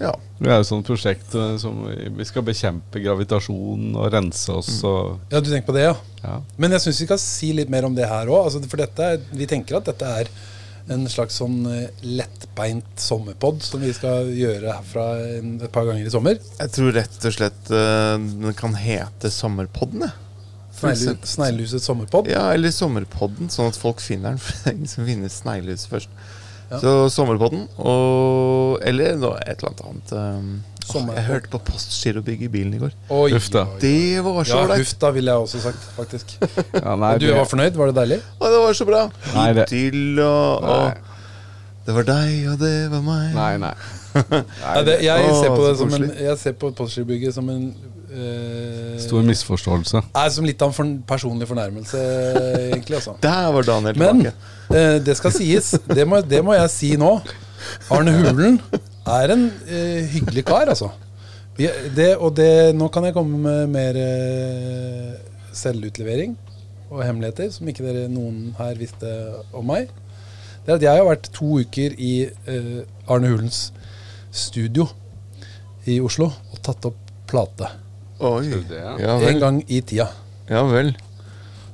Ja. 0.00 0.10
Vi 0.40 0.48
er 0.50 0.58
jo 0.58 0.66
sånn 0.66 0.82
prosjekt 0.86 1.34
eh, 1.38 1.52
som 1.62 1.84
vi 2.18 2.24
skal 2.26 2.42
bekjempe 2.46 2.98
gravitasjon 3.04 3.92
og 3.94 4.08
rense 4.14 4.52
oss 4.56 4.80
og 4.88 5.20
Ja, 5.30 5.38
du 5.40 5.50
tenker 5.52 5.68
på 5.70 5.76
det, 5.76 5.84
ja. 5.86 5.94
ja. 6.24 6.38
Men 6.58 6.74
jeg 6.74 6.82
syns 6.86 7.00
vi 7.04 7.06
skal 7.10 7.20
si 7.22 7.52
litt 7.54 7.70
mer 7.70 7.86
om 7.86 7.94
det 7.94 8.08
her 8.10 8.26
òg. 8.32 8.48
Altså, 8.48 8.64
for 8.68 8.82
dette, 8.82 9.12
er- 9.14 9.22
vi 9.38 9.46
tenker 9.50 9.78
at 9.78 9.86
dette 9.92 10.10
er 10.24 10.32
en 10.92 11.06
slags 11.08 11.38
sånn 11.40 11.62
eh, 11.70 11.86
lettbeint 12.04 12.98
sommerpod 13.00 13.62
som 13.64 13.80
vi 13.80 13.92
skal 13.96 14.26
gjøre 14.36 14.74
herfra 14.74 15.06
et 15.38 15.70
par 15.72 15.86
ganger 15.88 16.04
i 16.04 16.12
sommer. 16.12 16.36
Jeg 16.58 16.74
tror 16.74 16.92
rett 16.98 17.24
og 17.30 17.32
slett 17.38 17.70
uh, 17.72 18.18
den 18.18 18.52
kan 18.58 18.74
hete 18.76 19.30
Sommerpodden, 19.32 20.04
jeg. 20.04 20.20
Sneglehusets 21.24 21.86
sommerpod. 21.88 22.28
Ja, 22.28 22.48
eller 22.52 22.72
Sommerpodden, 22.74 23.48
sånn 23.52 23.70
at 23.70 23.78
folk 23.80 24.02
finner 24.04 24.34
den. 24.34 24.42
For 24.42 24.58
det 24.58 24.72
er 24.72 24.76
ingen 24.76 24.90
som 24.90 25.06
finner 25.08 25.32
Sneglehuset 25.32 25.88
først. 25.92 26.18
Ja. 26.70 26.78
Så 26.80 26.92
Sommerpodden, 27.12 27.66
og 27.78 28.80
Eller 28.82 29.18
noe, 29.20 29.38
et 29.44 29.60
eller 29.60 29.70
annet 29.70 29.82
annet. 29.84 30.12
Um, 30.12 30.62
åh, 30.94 31.08
jeg 31.14 31.24
hørte 31.28 31.50
på 31.52 31.60
Postgirobygg 31.68 32.44
i 32.46 32.50
bilen 32.52 32.74
i 32.76 32.80
går. 32.82 32.94
Oi, 33.14 33.30
Huff 33.34 33.50
oi. 33.54 33.64
Det 33.82 34.24
var 34.24 34.44
så 34.44 34.56
Ja, 34.56 34.62
ålreit! 34.64 34.84
huff 34.84 34.94
da, 35.04 35.10
ville 35.14 35.34
jeg 35.34 35.46
også 35.46 35.62
sagt, 35.64 35.88
faktisk. 35.96 36.36
ja 36.84 36.96
nei, 37.00 37.12
du 37.22 37.28
var 37.32 37.48
fornøyd? 37.50 37.76
Var 37.80 37.92
det 37.92 37.96
deilig? 38.00 38.20
Å, 38.40 38.52
det 38.54 38.62
var 38.66 38.78
så 38.80 38.88
bra! 38.88 39.02
Nei, 39.34 39.48
det- 39.60 39.68
Til 39.72 40.20
og, 40.24 40.64
og 40.64 41.12
Det 41.86 41.94
var 41.98 42.06
deg, 42.08 42.36
og 42.48 42.58
det 42.64 42.76
var 42.92 43.02
meg. 43.04 43.26
Nei, 43.36 43.52
nei. 43.60 43.74
Nei, 44.64 44.76
det, 44.86 45.00
jeg, 45.02 45.32
ser 45.40 45.50
på 45.52 45.64
det 45.66 45.74
som 45.80 45.90
en, 45.98 46.04
jeg 46.22 46.38
ser 46.40 46.54
på 46.56 46.70
Postgirobygget 46.78 47.34
som 47.36 47.48
en 47.52 47.66
eh, 48.14 48.98
Stor 49.02 49.24
misforståelse. 49.26 50.02
Nei, 50.14 50.26
Som 50.30 50.46
litt 50.48 50.62
av 50.62 50.70
en 50.70 50.76
for, 50.76 50.92
personlig 51.08 51.48
fornærmelse, 51.50 52.00
egentlig. 52.70 53.00
altså 53.00 53.16
Der 53.24 53.48
var 53.54 53.66
Daniel 53.66 53.98
Men 53.98 54.22
tilbake. 54.22 54.52
eh, 54.70 54.98
det 55.04 55.16
skal 55.18 55.34
sies, 55.34 55.72
det 55.90 56.06
må, 56.08 56.20
det 56.22 56.42
må 56.46 56.54
jeg 56.56 56.70
si 56.72 56.92
nå. 57.00 57.16
Arne 57.94 58.12
Hulen 58.12 58.58
er 59.08 59.32
en 59.32 59.46
uh, 59.48 60.00
hyggelig 60.12 60.44
kar, 60.44 60.68
altså. 60.68 60.90
Vi, 61.56 61.68
det, 61.96 62.10
og 62.18 62.34
det, 62.36 62.74
nå 62.76 62.88
kan 62.92 63.06
jeg 63.06 63.14
komme 63.16 63.38
med 63.40 63.70
mer 63.72 63.96
eh, 64.00 65.12
selvutlevering 65.54 66.34
og 66.90 67.04
hemmeligheter 67.06 67.52
som 67.54 67.68
ikke 67.70 67.86
dere 67.86 68.08
noen 68.10 68.50
her 68.58 68.74
visste 68.78 69.12
om 69.54 69.64
meg. 69.70 69.88
Det 70.64 70.72
er 70.72 70.76
at 70.76 70.84
jeg 70.86 70.98
har 70.98 71.06
vært 71.08 71.30
to 71.36 71.60
uker 71.62 71.94
i 72.00 72.12
Arne 73.06 73.30
Hulens 73.30 73.68
studio 74.34 74.88
i 75.86 76.00
Oslo 76.02 76.26
og 76.32 76.60
tatt 76.64 76.88
opp 76.88 77.00
plate. 77.30 77.70
Oi. 78.20 78.46
Det, 78.68 78.78
ja? 78.78 78.94
Ja 79.00 79.16
En 79.30 79.40
gang 79.42 79.64
i 79.66 79.80
tida. 79.82 80.08
Ja 80.48 80.62
vel. 80.68 80.92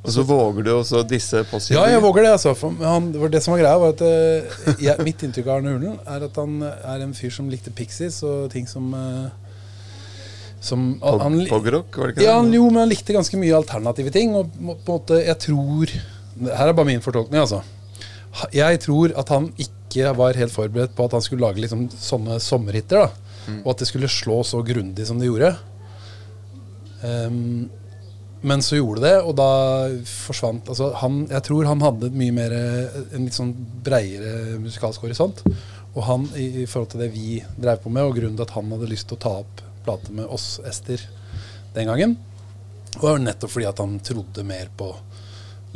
Og 0.00 0.12
så 0.14 0.22
våger 0.24 0.64
du 0.64 0.70
også 0.72 1.02
disse 1.04 1.42
Ja, 1.74 1.82
jeg 1.90 2.00
våger 2.00 2.24
det. 2.24 2.30
altså 2.32 2.54
for 2.56 2.72
han, 2.80 3.10
for 3.12 3.28
Det 3.28 3.42
som 3.44 3.52
var 3.52 3.60
greia, 3.60 3.80
var 3.82 3.92
at 3.92 4.00
eh, 4.00 4.76
jeg, 4.86 4.96
mitt 5.04 5.20
inntrykk 5.26 5.50
av 5.50 5.58
Arne 5.58 5.74
Hulen 5.76 5.98
er 6.08 6.24
at 6.24 6.38
han 6.40 6.62
er 6.64 7.04
en 7.04 7.12
fyr 7.16 7.34
som 7.34 7.50
likte 7.52 7.72
Pixies 7.76 8.22
og 8.24 8.48
ting 8.54 8.68
som 8.70 8.94
eh, 8.96 9.28
Som 10.64 10.94
han, 11.04 11.36
Pogrock, 11.50 11.96
var 11.96 12.08
det 12.08 12.16
ikke 12.16 12.24
ja, 12.24 12.38
han, 12.38 12.48
jo, 12.52 12.64
men 12.70 12.82
han 12.86 12.90
likte 12.92 13.16
ganske 13.16 13.36
mye 13.40 13.52
alternative 13.56 14.12
ting. 14.12 14.32
Og 14.36 14.48
på 14.56 14.60
en 14.60 14.72
måte, 14.88 15.20
jeg 15.24 15.36
tror 15.44 15.92
Her 16.48 16.66
er 16.68 16.76
bare 16.76 16.88
min 16.88 17.04
fortolkning, 17.04 17.40
altså. 17.40 17.60
Jeg 18.54 18.80
tror 18.80 19.12
at 19.18 19.28
han 19.28 19.50
ikke 19.58 20.12
var 20.16 20.36
helt 20.38 20.54
forberedt 20.54 20.92
på 20.96 21.04
at 21.08 21.16
han 21.16 21.24
skulle 21.24 21.44
lage 21.44 21.60
liksom 21.60 21.88
sånne 21.92 22.38
sommerhitter. 22.40 23.04
da 23.04 23.56
Og 23.64 23.72
at 23.74 23.82
det 23.82 23.88
skulle 23.90 24.08
slå 24.08 24.40
så 24.46 24.62
grundig 24.64 25.04
som 25.08 25.18
det 25.20 25.28
gjorde. 25.28 25.56
Ehm, 27.06 27.68
men 28.40 28.62
så 28.64 28.78
gjorde 28.78 29.04
det, 29.04 29.16
og 29.20 29.34
da 29.36 29.48
forsvant 30.08 30.70
altså 30.72 30.94
han, 31.02 31.26
Jeg 31.28 31.44
tror 31.44 31.66
han 31.68 31.82
hadde 31.84 32.08
mye 32.16 32.32
mer 32.32 32.54
en 32.56 33.26
litt 33.26 33.36
sånn 33.36 33.52
breiere 33.84 34.56
musikalsk 34.62 35.04
horisont. 35.04 35.42
Og 35.92 36.02
han, 36.06 36.24
i, 36.38 36.62
i 36.62 36.66
forhold 36.70 36.94
til 36.94 37.04
det 37.04 37.10
vi 37.12 37.40
drev 37.60 37.82
på 37.84 37.92
med, 37.92 38.06
og 38.06 38.16
grunnen 38.16 38.38
til 38.38 38.46
at 38.46 38.56
han 38.56 38.72
hadde 38.72 38.88
lyst 38.88 39.10
til 39.10 39.18
å 39.18 39.24
ta 39.26 39.34
opp 39.42 39.62
plate 39.84 40.14
med 40.16 40.28
oss, 40.32 40.54
Ester, 40.68 41.02
den 41.74 41.90
gangen, 41.90 42.16
var 43.00 43.20
nettopp 43.22 43.52
fordi 43.52 43.68
at 43.68 43.80
han 43.82 43.98
trodde 44.04 44.44
mer 44.46 44.70
på 44.76 44.90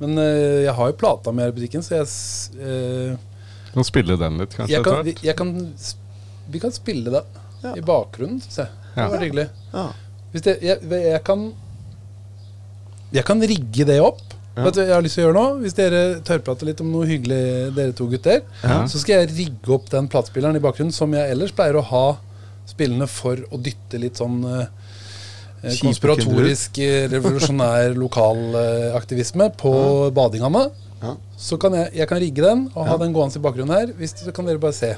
Men 0.00 0.10
eh, 0.18 0.62
jeg 0.64 0.74
har 0.78 0.86
jo 0.92 0.96
plata 1.00 1.32
med 1.34 1.42
her 1.44 1.50
i 1.52 1.56
butikken, 1.58 1.82
så 1.84 1.90
jeg 1.98 2.06
eh, 2.64 3.12
Kan 3.74 3.84
spille 3.86 4.14
den 4.18 4.38
litt, 4.40 4.54
kanskje? 4.56 4.74
jeg 4.78 4.84
kan, 4.86 4.96
vi, 5.06 5.12
jeg 5.26 5.36
kan, 5.38 5.48
vi 6.50 6.58
kan 6.62 6.72
spille 6.74 7.10
den 7.18 7.26
Ja. 7.60 7.74
i 7.76 7.82
bakgrunnen, 7.84 8.38
syns 8.40 8.56
jeg. 8.62 8.70
Det 8.94 9.02
Ja. 9.02 9.08
var 9.12 9.18
hyggelig. 9.20 9.48
Ja. 9.74 9.82
Hvis 10.32 10.42
det, 10.46 10.54
jeg, 10.64 10.76
jeg 10.90 11.22
kan 11.26 11.40
Jeg 13.12 13.24
kan 13.26 13.40
rigge 13.42 13.84
det 13.84 13.98
opp. 14.00 14.20
Ja. 14.60 14.64
Vet 14.68 14.76
du 14.76 14.80
jeg 14.84 14.92
har 14.92 15.04
lyst 15.04 15.16
til 15.16 15.24
å 15.24 15.28
gjøre 15.28 15.38
nå? 15.40 15.44
Hvis 15.64 15.76
dere 15.78 16.00
tørrprater 16.26 16.68
litt 16.68 16.80
om 16.84 16.90
noe 16.92 17.06
hyggelig, 17.08 17.40
dere 17.76 17.94
to 17.96 18.06
gutter, 18.12 18.42
Ja. 18.62 18.82
så 18.90 19.00
skal 19.00 19.22
jeg 19.24 19.32
rigge 19.38 19.72
opp 19.74 19.88
den 19.92 20.08
platespilleren 20.12 20.56
i 20.58 20.62
bakgrunnen 20.62 20.92
som 20.92 21.12
jeg 21.16 21.32
ellers 21.32 21.52
pleier 21.56 21.78
å 21.80 21.84
ha 21.90 22.04
spillende 22.68 23.08
for 23.10 23.40
å 23.50 23.58
dytte 23.58 23.98
litt 23.98 24.20
sånn 24.20 24.44
eh, 24.46 24.66
eh, 25.64 25.78
konspiratorisk, 25.80 26.78
eh, 26.84 27.08
revolusjonær 27.10 27.96
lokalaktivisme 27.98 29.50
på 29.58 29.72
badingene. 30.14 30.66
Ja. 31.02 31.14
Så 31.40 31.56
kan 31.60 31.72
jeg, 31.74 31.94
jeg 31.96 32.08
kan 32.10 32.20
rigge 32.20 32.44
den 32.44 32.66
og 32.74 32.86
ha 32.86 32.96
den 33.00 33.14
gående 33.16 33.40
i 33.40 33.42
bakgrunnen 33.42 33.72
her. 33.74 33.94
Hvis, 33.96 34.12
så 34.20 34.32
kan 34.36 34.44
dere 34.46 34.60
bare 34.60 34.76
se. 34.76 34.92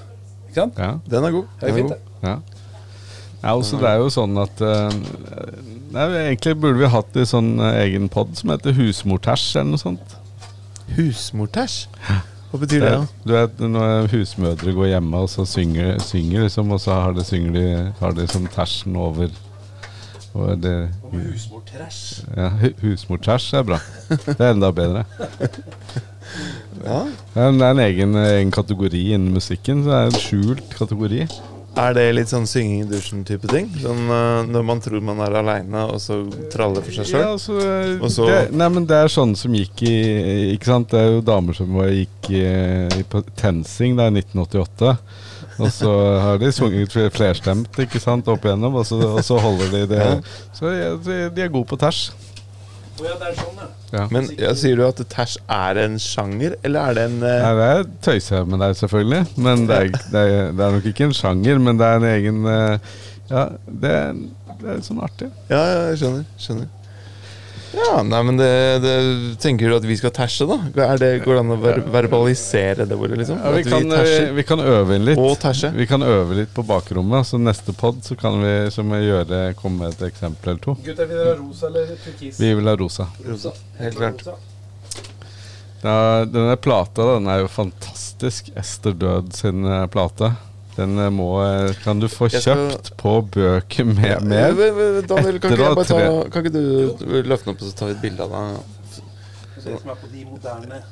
Ikke 0.51 0.65
sant? 0.67 0.79
Ja. 0.83 0.97
Den 1.09 1.25
er 1.29 1.31
god. 1.39 1.47
Det 1.61 1.69
er 1.69 1.73
Den 1.73 1.77
fint, 1.79 1.89
god. 1.89 1.97
det. 1.97 2.29
Ja. 2.29 2.35
ja 3.45 3.55
også, 3.57 3.79
det 3.81 3.89
er 3.93 4.03
jo 4.03 4.11
sånn 4.13 4.37
at 4.43 4.65
eh, 4.67 4.99
nei, 5.93 6.07
Egentlig 6.27 6.57
burde 6.61 6.81
vi 6.81 6.91
hatt 6.93 7.17
en 7.17 7.29
sånn 7.29 7.53
eh, 7.61 7.79
egen 7.87 8.09
pod 8.13 8.35
som 8.39 8.53
heter 8.55 8.75
Husmortæsj 8.77 9.47
eller 9.61 9.71
noe 9.75 9.83
sånt. 9.83 10.17
Husmortæsj? 10.97 11.79
Hva 12.53 12.61
betyr 12.61 12.83
det? 12.85 12.91
Det, 12.93 13.07
du 13.25 13.33
vet 13.33 13.63
når 13.73 14.11
husmødre 14.13 14.75
går 14.77 14.91
hjemme 14.91 15.23
og 15.25 15.31
så 15.33 15.47
synger, 15.49 15.95
synger 16.05 16.45
liksom, 16.45 16.75
og 16.75 16.83
så 16.85 16.99
har 16.99 17.15
de, 17.17 17.25
synger 17.25 17.55
de, 17.57 17.65
har 18.01 18.13
de 18.19 18.27
som 18.29 18.45
tæsjen 18.53 18.99
over, 19.01 19.33
Og 20.33 20.63
det, 20.65 20.75
ja, 22.37 22.49
Husmortæsj 22.81 23.57
er 23.59 23.65
bra. 23.69 23.79
Det 24.09 24.39
er 24.41 24.51
enda 24.55 24.71
bedre. 24.73 25.05
Ja. 26.83 27.01
Det 27.35 27.43
er 27.43 27.49
en, 27.49 27.59
det 27.61 27.67
er 27.67 27.75
en 27.75 27.83
egen, 27.85 28.15
egen 28.17 28.51
kategori 28.51 29.03
innen 29.13 29.33
musikken. 29.35 29.85
Så 29.85 29.91
det 29.91 29.99
er 29.99 30.09
en 30.09 30.23
skjult 30.23 30.77
kategori. 30.79 31.27
Er 31.73 31.95
det 31.97 32.03
litt 32.13 32.29
sånn 32.29 32.45
synging 32.49 32.83
i 32.83 32.89
dusjen-type 32.91 33.49
ting? 33.49 33.71
Sånn 33.81 34.03
uh, 34.11 34.43
Når 34.45 34.65
man 34.69 34.81
tror 34.85 35.01
man 35.05 35.23
er 35.25 35.39
aleine, 35.41 35.87
og 35.89 35.97
så 36.05 36.19
traller 36.53 36.85
for 36.85 36.93
seg 36.99 37.09
sjøl? 37.09 37.23
Ja, 37.23 37.31
altså, 37.33 37.57
så- 38.13 38.27
det, 38.29 38.41
nei, 38.61 38.69
men 38.75 38.85
det 38.91 38.99
er 38.99 39.09
sånne 39.13 39.39
som 39.41 39.55
gikk 39.57 39.81
i 39.89 39.95
Ikke 40.53 40.69
sant? 40.69 40.91
Det 40.93 41.01
er 41.01 41.15
jo 41.15 41.23
damer 41.25 41.57
som 41.57 41.73
var, 41.79 41.89
gikk 41.89 42.29
i, 42.37 42.43
i 43.01 43.07
på 43.09 43.23
TenSing 43.41 43.97
da 43.97 44.11
i 44.11 44.17
1988. 44.21 44.93
Og 45.63 45.69
så 45.73 45.91
har 46.27 46.39
de 46.41 46.49
sunget 46.53 46.93
fl- 46.93 47.11
flerstemt 47.13 47.81
ikke 47.85 48.01
sant, 48.01 48.29
opp 48.29 48.45
igjennom, 48.45 48.77
og 48.81 48.87
så, 48.89 48.97
og 49.17 49.21
så 49.25 49.37
holder 49.41 49.73
de 49.73 49.83
det. 49.91 50.07
Så 50.57 50.71
de, 51.05 51.19
de 51.37 51.45
er 51.45 51.51
gode 51.53 51.69
på 51.73 51.77
tæsj. 51.81 52.11
Ja, 53.01 53.15
er 53.17 53.37
sånn, 53.39 53.63
ja. 53.93 54.03
Men 54.13 54.29
ja, 54.41 54.53
sier 54.59 54.77
du 54.79 54.85
at 54.87 55.01
tæsj 55.13 55.39
er 55.53 55.81
en 55.85 55.97
sjanger, 56.03 56.57
eller 56.67 56.91
er 56.91 56.99
det 56.99 57.07
en 57.09 57.17
uh... 57.23 57.31
Nei, 57.31 57.55
det 57.61 57.97
tøyser 58.05 58.37
jeg 58.39 58.51
med 58.53 58.63
deg, 58.65 58.77
selvfølgelig. 58.83 59.23
Men 59.47 59.65
det 59.71 59.79
er, 59.79 59.91
det, 60.13 60.23
er, 60.23 60.53
det 60.53 60.67
er 60.67 60.77
nok 60.77 60.93
ikke 60.93 61.09
en 61.09 61.17
sjanger, 61.17 61.63
men 61.63 61.81
det 61.81 61.89
er 61.89 62.03
en 62.03 62.09
egen 62.13 62.45
uh, 62.47 62.93
Ja, 63.33 63.49
det 63.85 63.97
er, 63.97 64.23
det 64.61 64.71
er 64.77 64.87
sånn 64.87 65.03
artig. 65.05 65.31
Ja, 65.49 65.63
ja, 65.63 65.83
jeg 65.91 66.03
skjønner. 66.03 66.25
skjønner. 66.45 66.71
Ja, 67.73 68.03
nei, 68.05 68.21
men 68.29 68.37
det, 68.37 68.49
det 68.85 68.95
Tenker 69.41 69.71
du 69.71 69.77
at 69.79 69.87
vi 69.89 69.97
skal 69.97 70.13
tæsje, 70.15 70.47
da? 70.49 70.59
Er 70.93 71.01
det, 71.01 71.11
går 71.25 71.39
det 71.39 71.41
an 71.41 71.55
å 71.55 71.57
ver 71.63 71.81
verbalisere 71.95 72.87
det 72.89 72.99
ordet, 72.99 73.19
liksom? 73.23 73.41
Ja, 73.41 73.53
vi, 73.57 73.65
kan, 73.65 73.89
vi, 73.89 74.19
vi 74.37 74.45
kan 74.49 74.61
øve 74.61 74.99
inn 74.99 75.07
litt. 75.09 75.21
og 75.21 75.39
tæsje? 75.41 75.73
Vi 75.77 75.89
kan 75.89 76.05
øve 76.05 76.37
litt 76.43 76.53
på 76.55 76.65
bakrommet. 76.69 77.29
Så 77.29 77.41
neste 77.41 77.75
pod 77.77 78.03
så 78.05 78.17
kan 78.19 78.39
vi 78.45 78.55
så 78.75 78.85
jeg 78.93 79.09
gjøre, 79.09 79.43
komme 79.59 79.87
med 79.87 79.97
et 79.97 80.07
eksempel 80.13 80.53
eller 80.53 80.65
to. 80.65 80.77
Gutter, 80.85 81.09
vil 81.09 81.23
dere 81.23 81.35
ha 81.35 81.41
rosa 81.41 81.69
eller 81.71 81.93
turkis? 82.05 82.41
Vi 82.41 82.55
vil 82.61 82.69
ha 82.69 82.77
rosa. 82.79 83.09
Rosa. 83.27 83.55
Helt 83.81 84.01
klart. 84.01 84.49
Ja, 85.83 86.25
denne 86.29 86.55
plata 86.63 87.09
den 87.15 87.27
er 87.27 87.43
jo 87.43 87.51
fantastisk. 87.51 88.53
Ester 88.59 88.95
Død 88.95 89.33
sin 89.35 89.65
eh, 89.67 89.87
plate. 89.91 90.35
Den 90.77 90.99
eh, 90.99 91.11
må, 91.13 91.27
eh, 91.45 91.75
kan 91.85 92.01
du 92.01 92.07
få 92.09 92.31
skal- 92.33 92.43
kjøpt 92.71 92.93
på 92.97 93.13
bøker 93.35 93.85
med 93.85 94.23
v- 94.57 94.71
v- 94.73 95.03
Daniel, 95.07 95.39
kan 95.43 95.53
ikke, 95.53 95.85
ta, 95.85 96.31
kan 96.33 96.45
ikke 96.47 96.53
du 96.55 97.23
løfte 97.29 97.45
den 97.45 97.55
opp 97.55 97.63
og 97.63 97.69
så 97.69 97.75
tar 97.77 97.87
vi 97.91 97.97
et 97.99 98.03
bilde 98.07 98.25
av 98.25 98.31
deg? 98.31 99.03
Det 99.63 99.79
som 99.81 99.91
er 99.93 99.99
på 100.01 100.09
de 100.13 100.25
moderne 100.27 100.83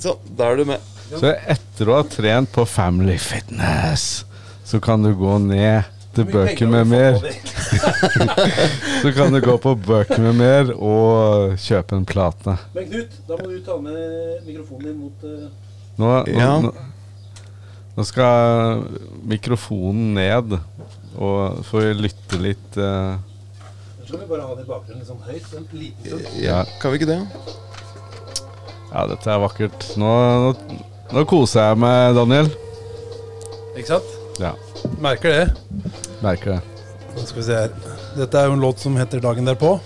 Sånn, 0.00 0.16
da 0.36 0.48
er 0.50 0.56
du 0.58 0.64
med. 0.66 0.80
Så 1.14 1.30
etter 1.46 1.88
å 1.92 1.98
ha 2.00 2.02
trent 2.10 2.50
på 2.52 2.64
Family 2.66 3.14
Fitness, 3.22 4.24
så 4.66 4.80
kan 4.82 5.04
du 5.04 5.12
gå 5.14 5.36
ned 5.44 5.84
til 6.16 6.24
bøker 6.24 6.66
med 6.70 6.86
mer. 6.90 7.20
Så 9.02 9.12
kan 9.14 9.32
du 9.32 9.40
gå 9.40 9.54
på 9.58 9.74
bøker 9.86 10.18
med 10.22 10.34
mer 10.38 10.72
og 10.74 11.54
kjøpe 11.62 11.96
en 11.98 12.04
plate. 12.08 12.56
Men 12.74 12.86
Knut, 12.90 13.16
da 13.28 13.38
må 13.40 13.48
du 13.50 13.60
ta 13.66 13.76
med 13.82 14.44
mikrofonen 14.46 14.84
din 14.88 14.98
mot 15.00 15.24
uh, 15.26 15.48
Nå, 15.98 16.10
nå, 16.10 16.38
Ja. 16.38 16.52
nå, 16.62 16.72
nå 17.94 18.04
skal 18.06 18.82
mikrofonen 19.30 20.14
ned, 20.16 20.56
og 21.14 21.60
får 21.68 21.84
vi 21.88 21.92
lytte 22.08 22.40
litt 22.42 22.78
uh, 22.80 23.14
Så 24.00 24.08
skal 24.08 24.24
vi 24.24 24.26
bare 24.32 24.46
ha 24.48 24.54
den 24.56 24.64
i 24.64 24.68
bakgrunnen 24.68 24.98
litt 25.02 25.10
sånn 25.10 25.22
høyt. 25.28 25.46
En 25.54 25.68
liten 25.78 26.08
stund. 26.08 26.40
Ja, 26.42 26.64
kan 26.82 26.90
vi 26.94 26.98
ikke 27.00 27.12
det? 27.12 27.20
Ja, 28.90 29.06
dette 29.10 29.30
er 29.30 29.40
vakkert. 29.42 29.86
Nå, 29.98 30.10
nå, 30.44 30.80
nå 31.14 31.24
koser 31.30 31.70
jeg 31.70 31.80
meg, 31.82 32.14
Daniel. 32.18 32.50
Ikke 33.74 33.88
sant? 33.96 34.12
Ja, 34.42 34.52
Merker 35.00 35.30
det. 35.30 35.44
merker 36.22 36.56
det. 36.56 36.60
Nå 37.14 37.22
skal 37.24 37.38
vi 37.40 37.46
se 37.46 37.56
her. 37.62 37.72
Dette 38.18 38.38
er 38.40 38.50
jo 38.50 38.56
en 38.56 38.62
låt 38.62 38.82
som 38.82 38.96
heter 38.98 39.20
'Dagen 39.22 39.46
derpå', 39.48 39.78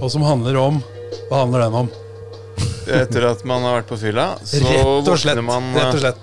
og 0.00 0.08
som 0.12 0.22
handler 0.24 0.56
om 0.56 0.78
Hva 1.28 1.42
handler 1.44 1.64
den 1.66 1.74
om? 1.84 1.88
Etter 2.96 3.26
at 3.30 3.44
man 3.48 3.62
har 3.66 3.78
vært 3.80 3.88
på 3.90 3.98
fylla, 4.00 4.24
så 4.44 4.60
Rett 4.64 4.86
og 4.86 5.18
slett. 5.18 5.38
våkner 5.38 5.46
man 5.46 5.68
Rett 5.76 5.94
og 5.94 5.94
eh, 5.94 6.02
slett. 6.04 6.18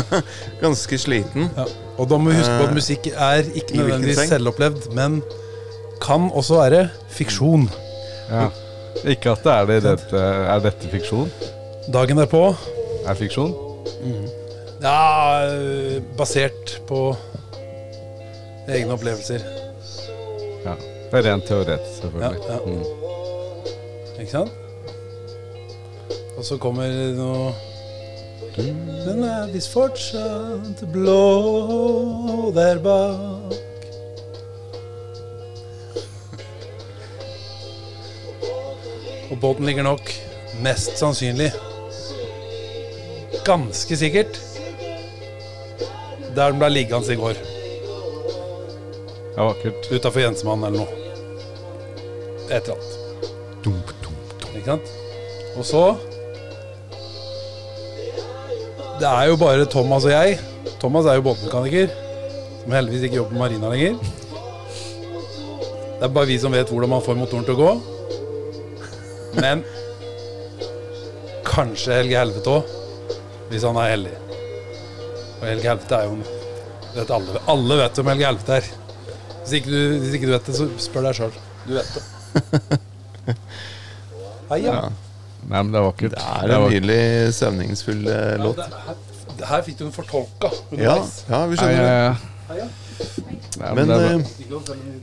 ganske 0.64 0.98
sliten. 0.98 1.48
Ja. 1.56 1.66
Og 2.00 2.08
da 2.10 2.18
må 2.18 2.30
vi 2.32 2.38
huske 2.40 2.56
på 2.56 2.64
at 2.66 2.72
Eh, 2.72 2.76
musikk 2.78 3.08
er 3.12 3.50
ikke 3.54 3.76
nødvendigvis 3.78 4.28
selvopplevd, 4.30 4.90
men 4.96 5.20
kan 6.00 6.30
også 6.32 6.60
være 6.62 6.82
fiksjon. 7.12 7.68
Ja. 8.30 8.48
Ikke 9.08 9.32
at 9.32 9.44
det 9.44 9.52
er 9.54 9.66
det 9.68 9.78
dette 9.84 10.20
Er 10.20 10.60
dette 10.64 10.88
fiksjon? 10.92 11.30
Dagen 11.92 12.18
derpå 12.20 12.40
Er 13.08 13.14
fiksjon? 13.16 13.54
Ja, 14.82 15.46
øh, 15.48 16.00
basert 16.18 16.80
på 16.88 17.16
egne 18.68 18.94
opplevelser. 18.94 19.42
Ja. 20.64 20.74
Det 21.10 21.18
er 21.18 21.26
rent 21.26 21.46
teoretisk, 21.48 22.02
selvfølgelig. 22.02 22.38
Ja, 22.48 22.54
ja. 22.54 22.58
Mm. 22.66 24.20
Ikke 24.20 24.30
sant? 24.30 24.59
Og 26.40 26.44
så 26.48 26.56
kommer 26.56 26.88
noe 27.12 27.50
Den 28.56 29.24
er 29.28 29.50
visst 29.52 29.74
fortsatt 29.74 30.80
blå 30.88 32.48
der 32.56 32.80
bak. 32.80 33.52
Og 39.28 39.36
båten 39.42 39.68
ligger 39.68 39.84
nok 39.84 40.14
mest 40.64 40.96
sannsynlig 40.96 41.50
Ganske 43.44 44.00
sikkert 44.00 44.40
der 46.30 46.54
den 46.54 46.60
ble 46.62 46.68
liggende 46.70 47.10
i 47.10 47.18
går. 47.18 47.38
Ja, 49.34 49.48
vakkert. 49.48 49.88
Utafor 49.90 50.22
Jensmann 50.22 50.62
eller 50.64 50.84
noe. 50.84 51.16
Et 52.46 52.62
eller 52.62 52.76
annet. 52.76 53.26
Dump, 53.64 53.90
dump, 54.04 54.36
dump. 54.38 54.54
Ikke 54.54 54.68
sant? 54.70 54.92
Og 55.58 55.66
så 55.66 55.82
Det 59.00 59.08
er 59.08 59.30
jo 59.30 59.36
bare 59.40 59.64
Thomas 59.64 60.04
og 60.04 60.10
jeg. 60.12 60.34
Thomas 60.80 61.06
er 61.08 61.16
jo 61.16 61.22
båtmekaniker, 61.24 61.92
som 62.60 62.74
heldigvis 62.76 63.06
ikke 63.06 63.16
jobber 63.16 63.32
på 63.32 63.40
Marina 63.40 63.70
lenger. 63.72 63.96
Det 65.96 66.04
er 66.04 66.12
bare 66.12 66.28
vi 66.28 66.36
som 66.42 66.52
vet 66.52 66.68
hvordan 66.68 66.92
man 66.92 67.04
får 67.06 67.16
motoren 67.16 67.46
til 67.48 67.56
å 67.56 67.62
gå. 67.62 67.70
Men 69.40 69.64
kanskje 71.48 71.96
Helge 71.96 72.20
Helvete 72.20 72.58
òg, 72.58 72.76
hvis 73.48 73.64
han 73.64 73.80
er 73.80 73.92
heldig. 73.94 74.14
Og 75.40 75.44
Helge 75.48 75.72
Helvete 75.72 75.96
er 75.96 76.08
jo 76.10 76.18
en 76.18 76.24
vet 77.00 77.16
alle, 77.16 77.44
alle 77.56 77.80
vet 77.80 78.00
hvem 78.00 78.14
Helge 78.14 78.30
Helvete 78.34 78.58
er. 78.60 78.72
Hvis 79.40 79.54
ikke, 79.62 79.72
du, 79.72 80.00
hvis 80.04 80.16
ikke 80.18 80.28
du 80.28 80.36
vet 80.36 80.50
det, 80.52 80.60
så 80.60 80.68
spør 80.90 81.08
deg 81.08 81.22
sjøl. 81.22 81.38
Du 81.64 81.76
vet 81.78 81.96
det. 81.96 83.38
Hei, 84.52 84.66
ja. 84.66 84.82
Ja. 85.40 85.48
Nei, 85.50 85.62
men 85.62 85.72
det 85.72 85.80
er 85.80 85.86
vakkert. 85.88 86.14
Det 86.16 86.50
er 86.50 86.56
en 86.56 86.66
nydelig 86.70 87.34
stemningsfull 87.34 88.06
eh, 88.06 88.36
Ja, 88.36 88.36
låt. 88.44 88.56
det, 88.60 88.66
her, 88.86 88.98
det 89.40 89.46
her 89.50 89.62
fikk 89.66 89.78
du 89.78 89.84
den 89.86 89.92
fortolka 89.94 90.50
Ja, 90.50 90.94
underveis. 90.98 91.24
ja, 91.30 91.40
vi 91.46 91.56
skjønner 91.56 91.82
det. 91.86 91.94
ja. 92.60 92.68
Nei, 93.60 93.70
Men, 93.74 93.88
det 93.88 93.96
er 93.96 94.14
eh, 94.14 94.20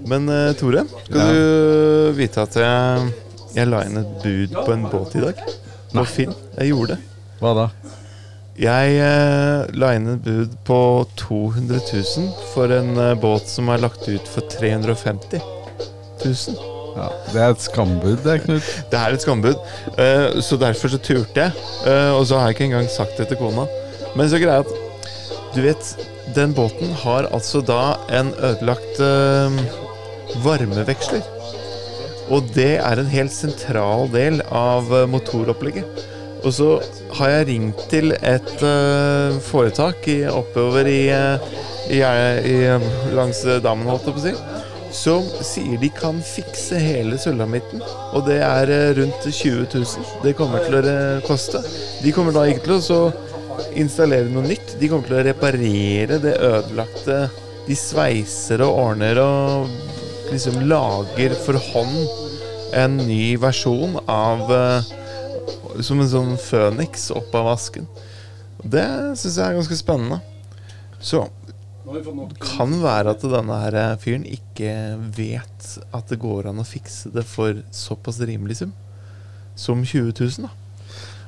men 0.08 0.30
eh, 0.30 0.54
Tore, 0.60 0.84
skal 1.06 1.18
Ja. 1.18 1.28
du 1.34 2.14
vite 2.18 2.42
at 2.46 2.56
jeg, 2.62 3.12
jeg 3.56 3.68
la 3.72 3.82
inn 3.88 3.98
et 4.04 4.12
bud 4.24 4.54
på 4.66 4.72
en 4.76 4.86
båt 4.92 5.16
i 5.18 5.24
dag? 5.26 5.42
På 5.94 6.04
Finn. 6.06 6.34
Jeg 6.60 6.70
gjorde 6.74 6.96
det. 6.96 7.00
Hva 7.42 7.54
da? 7.58 7.68
Jeg 8.58 8.96
eh, 9.02 9.66
la 9.78 9.92
inn 9.98 10.08
et 10.16 10.24
bud 10.26 10.56
på 10.66 10.78
200 11.22 11.80
000 11.94 12.32
for 12.54 12.74
en 12.74 12.94
eh, 12.98 13.14
båt 13.22 13.50
som 13.50 13.70
er 13.74 13.82
lagt 13.84 14.08
ut 14.10 14.28
for 14.30 14.42
350 14.54 15.42
000. 16.26 16.77
Ja, 16.98 17.08
det 17.30 17.42
er 17.42 17.54
et 17.54 17.62
skambud, 17.62 18.18
det, 18.26 18.40
Knut. 18.46 18.74
Det 18.92 19.00
er 19.00 19.14
et 19.16 19.24
skambud, 19.24 19.58
Uh, 19.98 20.42
så 20.46 20.58
derfor 20.62 20.92
så 20.94 21.00
turte 21.02 21.42
jeg. 21.42 21.54
Uh, 21.86 22.18
og 22.18 22.26
så 22.30 22.38
har 22.38 22.50
jeg 22.50 22.58
ikke 22.58 22.68
engang 22.72 22.90
sagt 22.92 23.18
det 23.18 23.30
til 23.30 23.40
kona. 23.40 23.66
Men 24.18 24.30
så 24.30 24.42
greia 24.42 24.62
at 24.62 24.74
Du 25.56 25.62
vet, 25.64 25.94
den 26.36 26.54
båten 26.54 26.92
har 27.04 27.30
altså 27.34 27.62
da 27.66 27.96
en 28.14 28.34
ødelagt 28.36 29.00
uh, 29.02 29.54
varmeveksler. 30.44 31.26
Og 32.30 32.50
det 32.54 32.76
er 32.84 33.00
en 33.00 33.10
helt 33.10 33.34
sentral 33.34 34.12
del 34.14 34.42
av 34.52 34.92
motoropplegget. 35.10 36.06
Og 36.44 36.54
så 36.54 36.70
har 37.18 37.32
jeg 37.32 37.48
ringt 37.48 37.88
til 37.90 38.14
et 38.20 38.54
uh, 38.62 39.40
foretak 39.48 40.06
i, 40.12 40.20
oppover 40.30 40.90
i, 40.92 41.02
i, 41.90 42.04
i, 42.04 42.58
langs 43.18 43.42
dammen, 43.64 43.90
holdt 43.90 44.12
jeg 44.12 44.18
på 44.18 44.22
å 44.22 44.28
si 44.28 44.57
som 44.92 45.26
sier 45.46 45.78
de 45.82 45.90
kan 45.94 46.20
fikse 46.24 46.80
hele 46.82 47.18
sulamitten. 47.22 47.82
Og 48.16 48.26
det 48.28 48.40
er 48.46 48.72
eh, 48.74 48.92
rundt 48.98 49.28
20 49.28 49.68
000 49.74 50.24
det 50.24 50.36
kommer 50.38 50.64
til 50.66 50.78
å 50.80 50.84
eh, 50.84 51.24
koste. 51.28 51.62
De 52.04 52.14
kommer 52.16 52.36
da 52.36 52.46
ikke 52.48 52.66
til 52.66 52.96
å 52.96 53.02
installere 53.78 54.30
noe 54.32 54.48
nytt. 54.48 54.78
De 54.80 54.90
kommer 54.92 55.10
til 55.10 55.20
å 55.20 55.26
reparere 55.28 56.20
det 56.24 56.36
ødelagte. 56.38 57.20
De 57.68 57.76
sveiser 57.76 58.64
og 58.64 58.80
ordner 58.86 59.20
og 59.22 59.68
liksom 60.32 60.62
lager 60.68 61.36
for 61.46 61.60
hånd 61.72 61.98
en 62.78 62.98
ny 63.00 63.38
versjon 63.40 63.96
av 64.12 64.50
eh, 64.52 64.94
Som 65.86 66.02
en 66.02 66.10
sånn 66.10 66.38
føniks 66.42 67.12
opp 67.16 67.36
av 67.38 67.52
vasken. 67.52 67.86
Det 68.64 68.88
syns 69.20 69.36
jeg 69.38 69.46
er 69.46 69.58
ganske 69.60 69.78
spennende. 69.78 70.18
Så 70.98 71.28
Kan 72.44 72.74
være 72.84 73.14
at 73.16 73.22
denne 73.32 73.58
her 73.64 73.98
fyren 74.02 74.26
ikke 74.28 74.72
vet 75.16 75.68
at 75.96 76.08
det 76.12 76.20
går 76.20 76.50
an 76.52 76.60
å 76.62 76.66
fikse 76.68 77.12
det 77.14 77.24
for 77.26 77.62
såpass 77.72 78.20
rimelig 78.28 78.58
sum 78.62 78.74
som 79.58 79.84
20 79.84 80.12
000. 80.20 80.48
da. 80.48 80.50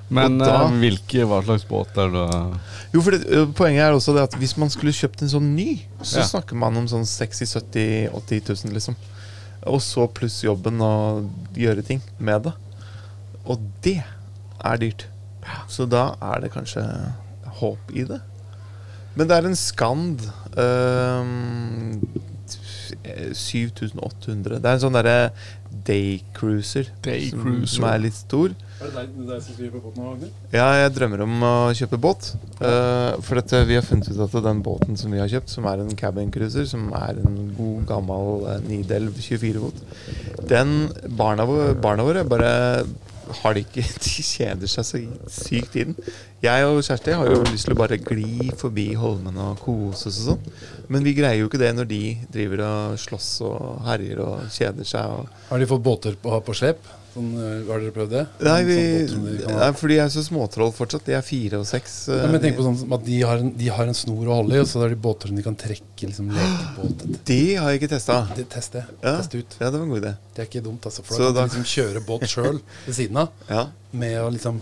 Men 0.09 0.37
da- 0.39 0.65
eh, 0.65 0.71
hvilke, 0.81 1.23
hva 1.29 1.43
slags 1.45 1.65
båt 1.69 1.95
er 1.97 2.09
det? 2.09 2.59
Jo, 2.93 3.01
for 3.01 3.11
det, 3.11 3.53
Poenget 3.55 3.83
er 3.85 3.93
også 3.93 4.13
det 4.15 4.23
at 4.23 4.33
hvis 4.41 4.57
man 4.57 4.69
skulle 4.69 4.91
kjøpt 4.91 5.21
en 5.21 5.29
sånn 5.29 5.55
ny, 5.55 5.85
så 6.01 6.19
Ja. 6.19 6.25
snakker 6.25 6.55
man 6.57 6.75
om 6.77 6.87
sånn 6.87 7.05
60 7.05 7.45
70 7.45 8.09
80 8.13 8.41
000, 8.65 8.73
liksom. 8.73 8.95
Og 9.67 9.79
så 9.81 10.07
pluss 10.11 10.41
jobben 10.43 10.81
og 10.81 11.29
gjøre 11.53 11.85
ting 11.85 12.01
med 12.19 12.43
det. 12.43 12.53
Og 13.45 13.59
det 13.81 14.03
er 14.63 14.77
dyrt. 14.77 15.05
Så 15.67 15.87
da 15.89 16.15
er 16.21 16.41
det 16.41 16.51
kanskje 16.53 16.83
håp 17.59 17.77
i 17.93 18.03
det. 18.03 18.21
Men 19.19 19.27
det 19.27 19.35
er 19.35 19.47
en 19.49 19.57
Skand 19.59 20.21
øhm, 20.55 21.99
7800. 23.35 24.59
Det 24.59 24.69
er 24.69 24.77
en 24.77 24.81
sånn 24.81 24.95
derre 24.95 25.17
daycruiser 25.89 26.89
som, 27.29 27.61
som 27.69 27.87
er 27.89 28.01
litt 28.03 28.17
stor. 28.17 28.53
Er 28.79 28.87
det 28.87 28.93
deg, 28.95 29.17
deg 29.27 29.41
som 29.43 29.57
båten 29.73 29.99
nå, 29.99 30.13
Agner? 30.13 30.31
Ja, 30.53 30.67
jeg 30.79 30.93
drømmer 30.95 31.23
om 31.25 31.35
å 31.43 31.53
kjøpe 31.75 31.99
båt. 32.01 32.29
Uh, 32.61 33.17
for 33.25 33.39
dette, 33.39 33.59
vi 33.67 33.75
har 33.75 33.85
funnet 33.85 34.07
ut 34.11 34.21
at 34.23 34.37
den 34.45 34.63
båten 34.65 34.99
som 34.99 35.11
vi 35.13 35.21
har 35.21 35.29
kjøpt, 35.31 35.51
som 35.51 35.67
er 35.69 35.83
en 35.83 35.91
cabin 35.99 36.31
cruiser, 36.33 36.67
som 36.69 36.87
er 36.95 37.19
en 37.19 37.51
god, 37.57 37.83
gammel 37.89 38.47
uh, 38.47 38.55
Nidelv 38.69 39.19
24-fot 39.19 40.47
Den 40.49 40.73
barna, 41.19 41.47
barna 41.81 42.07
våre 42.07 42.25
bare 42.27 42.53
har 43.41 43.55
de 43.55 43.63
ikke 43.65 43.85
De 44.05 44.25
kjeder 44.25 44.71
seg 44.71 44.87
så 44.87 45.01
sykt 45.33 45.77
i 45.79 45.85
den. 45.89 45.97
Jeg 46.43 46.67
og 46.67 46.79
Kjersti 46.85 47.15
har 47.17 47.29
jo 47.29 47.41
lyst 47.49 47.67
til 47.67 47.75
å 47.75 47.79
bare 47.79 47.99
gli 48.01 48.49
forbi 48.59 48.87
holmene 48.99 49.51
og 49.51 49.63
kose 49.63 50.09
oss 50.11 50.21
og 50.23 50.29
sånn. 50.31 50.53
Men 50.91 51.05
vi 51.05 51.15
greier 51.17 51.41
jo 51.41 51.49
ikke 51.49 51.61
det 51.61 51.73
når 51.75 51.89
de 51.89 52.03
driver 52.31 52.63
og 52.67 53.01
slåss 53.01 53.31
og 53.47 53.83
herjer 53.87 54.23
og 54.25 54.47
kjeder 54.55 54.87
seg. 54.87 55.19
Og 55.19 55.51
Har 55.51 55.61
de 55.61 55.69
fått 55.69 55.85
båter 55.85 56.17
på, 56.21 56.39
på 56.45 56.57
slep? 56.57 56.81
Sånn, 57.09 57.29
øh, 57.41 57.63
har 57.65 57.79
dere 57.81 57.91
prøvd 57.95 58.11
det? 58.13 58.21
Nei, 58.45 58.57
vi, 58.67 58.75
Sånn 59.09 59.23
de 59.25 59.53
nei, 59.57 59.69
for 59.79 59.89
de 59.89 59.95
er 60.03 60.11
så 60.13 60.21
småtroll 60.21 60.69
fortsatt. 60.77 61.07
De 61.07 61.15
er 61.17 61.23
fire 61.25 61.57
og 61.57 61.65
seks. 61.65 61.95
eh, 62.13 62.19
Ja, 62.21 62.27
men 62.29 62.41
tenk 62.43 62.55
på 62.59 62.65
sånn 62.67 62.93
at 62.93 63.05
de 63.07 63.17
har, 63.25 63.41
en, 63.41 63.49
de 63.57 63.69
har 63.73 63.89
en 63.89 63.97
snor 63.97 64.29
å 64.29 64.35
holde 64.43 64.55
i, 64.55 64.61
og 64.61 64.67
så 64.69 64.83
er 64.85 64.93
de 64.93 64.99
båter 65.07 65.31
som 65.31 65.39
de 65.39 65.45
kan 65.47 65.57
trekke 65.57 66.09
liksom, 66.11 66.29
lekebåt. 66.37 67.05
Det 67.31 67.39
har 67.57 67.71
jeg 67.73 67.81
ikke 67.81 67.91
testa. 67.95 68.19
De, 68.37 68.45
test 68.53 68.77
det. 68.77 68.83
Ja. 69.01 69.15
Test 69.23 69.33
ut. 69.39 69.57
Ja, 69.59 69.69
det 69.71 69.79
var 69.79 69.85
en 69.87 69.93
god 69.95 70.03
idé. 70.03 70.13
Det 70.35 70.43
er 70.45 70.49
ikke 70.51 70.63
dumt, 70.69 70.85
altså. 70.85 71.03
For 71.07 71.17
Så 71.17 71.31
da 71.33 71.47
kan 71.47 71.49
du 71.49 71.57
liksom 71.57 71.69
kjøre 71.73 72.03
båt 72.05 72.27
sjøl 72.29 72.59
ved 72.85 72.95
siden 73.01 73.17
av. 73.25 73.33
Ja. 73.49 73.65
Med 73.91 74.19
å 74.21 74.29
liksom 74.37 74.61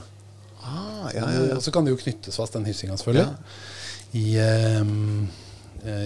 Ah, 0.68 1.08
ja, 1.16 1.24
ja. 1.32 1.44
Og 1.56 1.62
så 1.64 1.72
kan 1.72 1.86
det 1.88 1.94
jo 1.94 2.00
knyttes 2.02 2.36
fast, 2.36 2.56
den 2.58 2.66
hyssinga, 2.68 2.98
selvfølgelig, 3.00 3.36
i, 4.20 4.24
eh, 4.36 4.82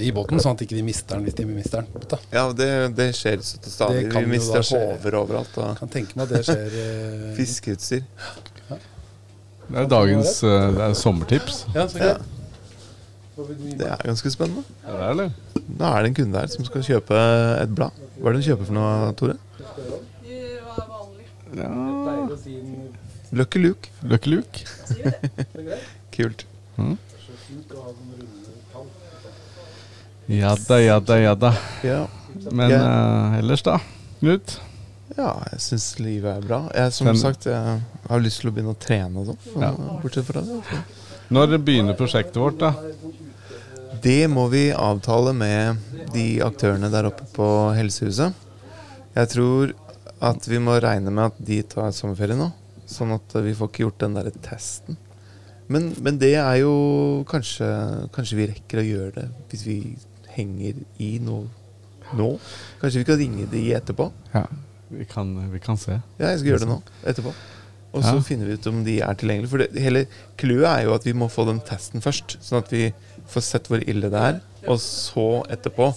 i 0.01 0.11
båten, 0.15 0.39
sånn 0.43 0.55
at 0.57 0.63
ikke 0.65 0.77
de 0.77 0.83
mister 0.85 1.17
den 1.17 1.27
hvis 1.27 1.37
de 1.37 1.45
mister 1.49 1.85
den. 1.85 2.19
Ja 2.33 2.43
det, 2.55 2.69
det 2.97 3.07
skjer 3.17 3.41
så 3.45 3.59
til 3.63 3.73
stadig. 3.73 4.03
Vi 4.13 4.25
mister 4.29 4.65
håver 4.71 5.17
overalt. 5.21 5.57
Og 5.61 5.79
Kan 5.79 5.91
tenke 5.93 6.17
meg 6.19 6.27
at 6.27 6.35
det 6.37 6.43
skjer 6.49 6.77
eh, 6.83 7.25
fiskeutstyr. 7.39 8.03
Det 9.71 9.79
er 9.79 9.89
dagens 9.91 10.37
eh, 10.43 10.67
det 10.75 10.85
er 10.89 10.95
sommertips. 10.99 11.65
Ja, 11.75 11.87
så 11.91 11.97
Ja. 12.01 12.13
Det 13.41 13.87
er 13.87 14.01
ganske 14.05 14.29
spennende. 14.29 14.61
Er 14.85 15.15
det, 15.17 15.29
da 15.65 15.71
Nå 15.71 15.87
er 15.95 16.03
det 16.03 16.09
en 16.11 16.17
kunde 16.19 16.41
her 16.43 16.49
som 16.51 16.65
skal 16.67 16.83
kjøpe 16.85 17.21
et 17.63 17.71
blad. 17.73 17.95
Hva 18.19 18.29
er 18.29 18.35
det 18.35 18.41
hun 18.41 18.47
kjøper 18.51 18.67
for 18.67 18.75
noe, 18.75 19.13
Tore? 19.17 19.37
Ja. 21.57 21.69
Lucky 23.31 23.57
Luke. 23.63 23.89
Lucky 24.03 24.29
Luke. 24.29 24.65
Kult. 26.15 26.45
Mm. 26.77 26.97
så 27.23 27.39
fint 27.47 27.71
å 27.71 27.81
ha 27.85 27.93
sånne 27.95 28.19
runde 28.19 28.53
tall. 28.73 28.87
Ja 30.31 30.55
da, 30.67 30.77
ja 30.81 30.99
da, 31.03 31.17
ja 31.19 31.35
da. 31.35 31.53
Ja. 31.83 32.01
Men 32.51 32.71
eh, 32.71 33.39
ellers, 33.41 33.63
da? 33.67 33.79
Knut? 34.21 34.59
ja, 35.17 35.31
jeg 35.51 35.59
syns 35.59 35.87
livet 35.99 36.37
er 36.37 36.45
bra. 36.45 36.59
Jeg, 36.75 36.93
som 36.95 37.09
Men- 37.09 37.19
sagt, 37.19 37.45
jeg 37.49 37.81
har 38.07 38.23
lyst 38.23 38.41
til 38.41 38.51
å 38.51 38.53
begynne 38.55 38.75
å 38.75 38.79
trene 38.79 39.21
og 39.21 39.31
sånn. 39.31 39.61
Ja. 39.61 39.71
Bortsett 40.01 40.25
fra 40.29 40.41
det. 40.45 40.61
så. 40.69 40.83
Når 41.31 41.57
begynner 41.63 41.97
prosjektet 41.99 42.39
vårt, 42.39 42.59
da? 42.59 42.73
Det 44.01 44.27
må 44.31 44.47
vi 44.49 44.71
avtale 44.71 45.33
med 45.35 45.77
de 46.13 46.25
aktørene 46.43 46.89
der 46.91 47.09
oppe 47.11 47.27
på 47.35 47.47
Helsehuset. 47.75 48.33
Jeg 49.15 49.29
tror 49.35 49.73
at 50.21 50.47
vi 50.47 50.59
må 50.63 50.79
regne 50.81 51.11
med 51.11 51.31
at 51.31 51.39
de 51.45 51.61
tar 51.63 51.91
sommerferie 51.95 52.37
nå. 52.39 52.51
Sånn 52.87 53.13
at 53.15 53.35
vi 53.43 53.53
får 53.55 53.69
ikke 53.69 53.85
gjort 53.85 53.99
den 54.03 54.15
derre 54.17 54.31
testen. 54.43 54.97
Men, 55.71 55.91
men 56.03 56.17
det 56.19 56.33
er 56.35 56.57
jo 56.59 56.71
kanskje 57.29 57.67
Kanskje 58.11 58.35
vi 58.41 58.47
rekker 58.49 58.81
å 58.81 58.83
gjøre 58.83 59.11
det 59.21 59.27
hvis 59.53 59.61
vi 59.63 59.75
henger 60.35 60.81
i 60.99 61.13
noe 61.23 61.47
nå. 62.17 62.27
Kanskje 62.81 63.01
vi 63.03 63.07
kan 63.07 63.19
ringe 63.21 63.45
de 63.51 63.63
etterpå. 63.77 64.09
Ja, 64.33 64.45
vi 64.91 65.05
kan, 65.07 65.31
vi 65.53 65.59
kan 65.63 65.77
se. 65.79 65.97
Ja, 66.19 66.31
jeg 66.33 66.41
skal 66.41 66.49
gjøre 66.53 66.65
det 66.65 66.69
nå. 66.73 66.79
Etterpå. 67.07 67.33
Og 67.91 68.03
så 68.03 68.13
Ja. 68.15 68.21
finner 68.23 68.47
vi 68.47 68.53
ut 68.55 68.67
om 68.67 68.83
de 68.85 68.99
er 69.03 69.13
tilgjengelige. 69.19 69.49
For 69.51 69.57
det, 69.63 69.69
hele 69.83 70.05
clouet 70.39 70.67
er 70.69 70.83
jo 70.85 70.93
at 70.95 71.03
vi 71.07 71.13
må 71.13 71.27
få 71.31 71.45
den 71.47 71.59
testen 71.67 71.99
først. 72.03 72.37
Sånn 72.43 72.59
at 72.63 72.69
vi 72.71 72.93
får 73.31 73.43
sett 73.43 73.67
hvor 73.67 73.83
ille 73.83 74.09
det 74.11 74.21
er. 74.29 74.39
Og 74.67 74.79
så 74.79 75.25
etterpå 75.51 75.89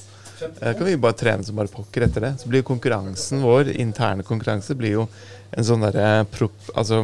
eh, 0.60 0.72
kan 0.74 0.84
vi 0.86 0.96
bare 0.96 1.14
trene 1.18 1.44
som 1.46 1.54
bare 1.58 1.70
pokker 1.70 2.02
etter 2.08 2.20
det. 2.26 2.32
Så 2.42 2.50
blir 2.50 2.62
konkurransen 2.66 3.42
vår, 3.42 3.70
interne 3.78 4.26
konkurranse, 4.26 4.74
blir 4.78 4.90
jo 4.98 5.08
en 5.54 5.64
sånn 5.66 5.86
derre 5.86 6.24
prop... 6.34 6.54
Altså 6.74 6.98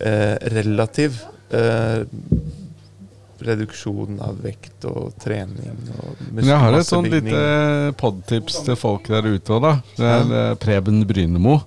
eh, 0.00 0.36
relativ 0.54 1.18
eh, 1.50 2.04
reduksjon 3.46 4.20
av 4.24 4.38
vekt 4.44 4.84
og 4.88 5.14
trening 5.22 5.90
og 5.96 6.22
Men 6.30 6.48
jeg 6.50 6.62
har 6.62 6.76
et 6.78 6.88
sånn 6.88 7.08
lite 7.10 7.42
podtips 8.00 8.60
til 8.66 8.78
folk 8.78 9.10
der 9.10 9.28
ute 9.28 9.56
òg, 9.56 9.64
da. 9.64 9.74
Det 9.96 10.08
er 10.14 10.34
eh, 10.40 10.54
Preben 10.60 11.02
Brynemo. 11.08 11.58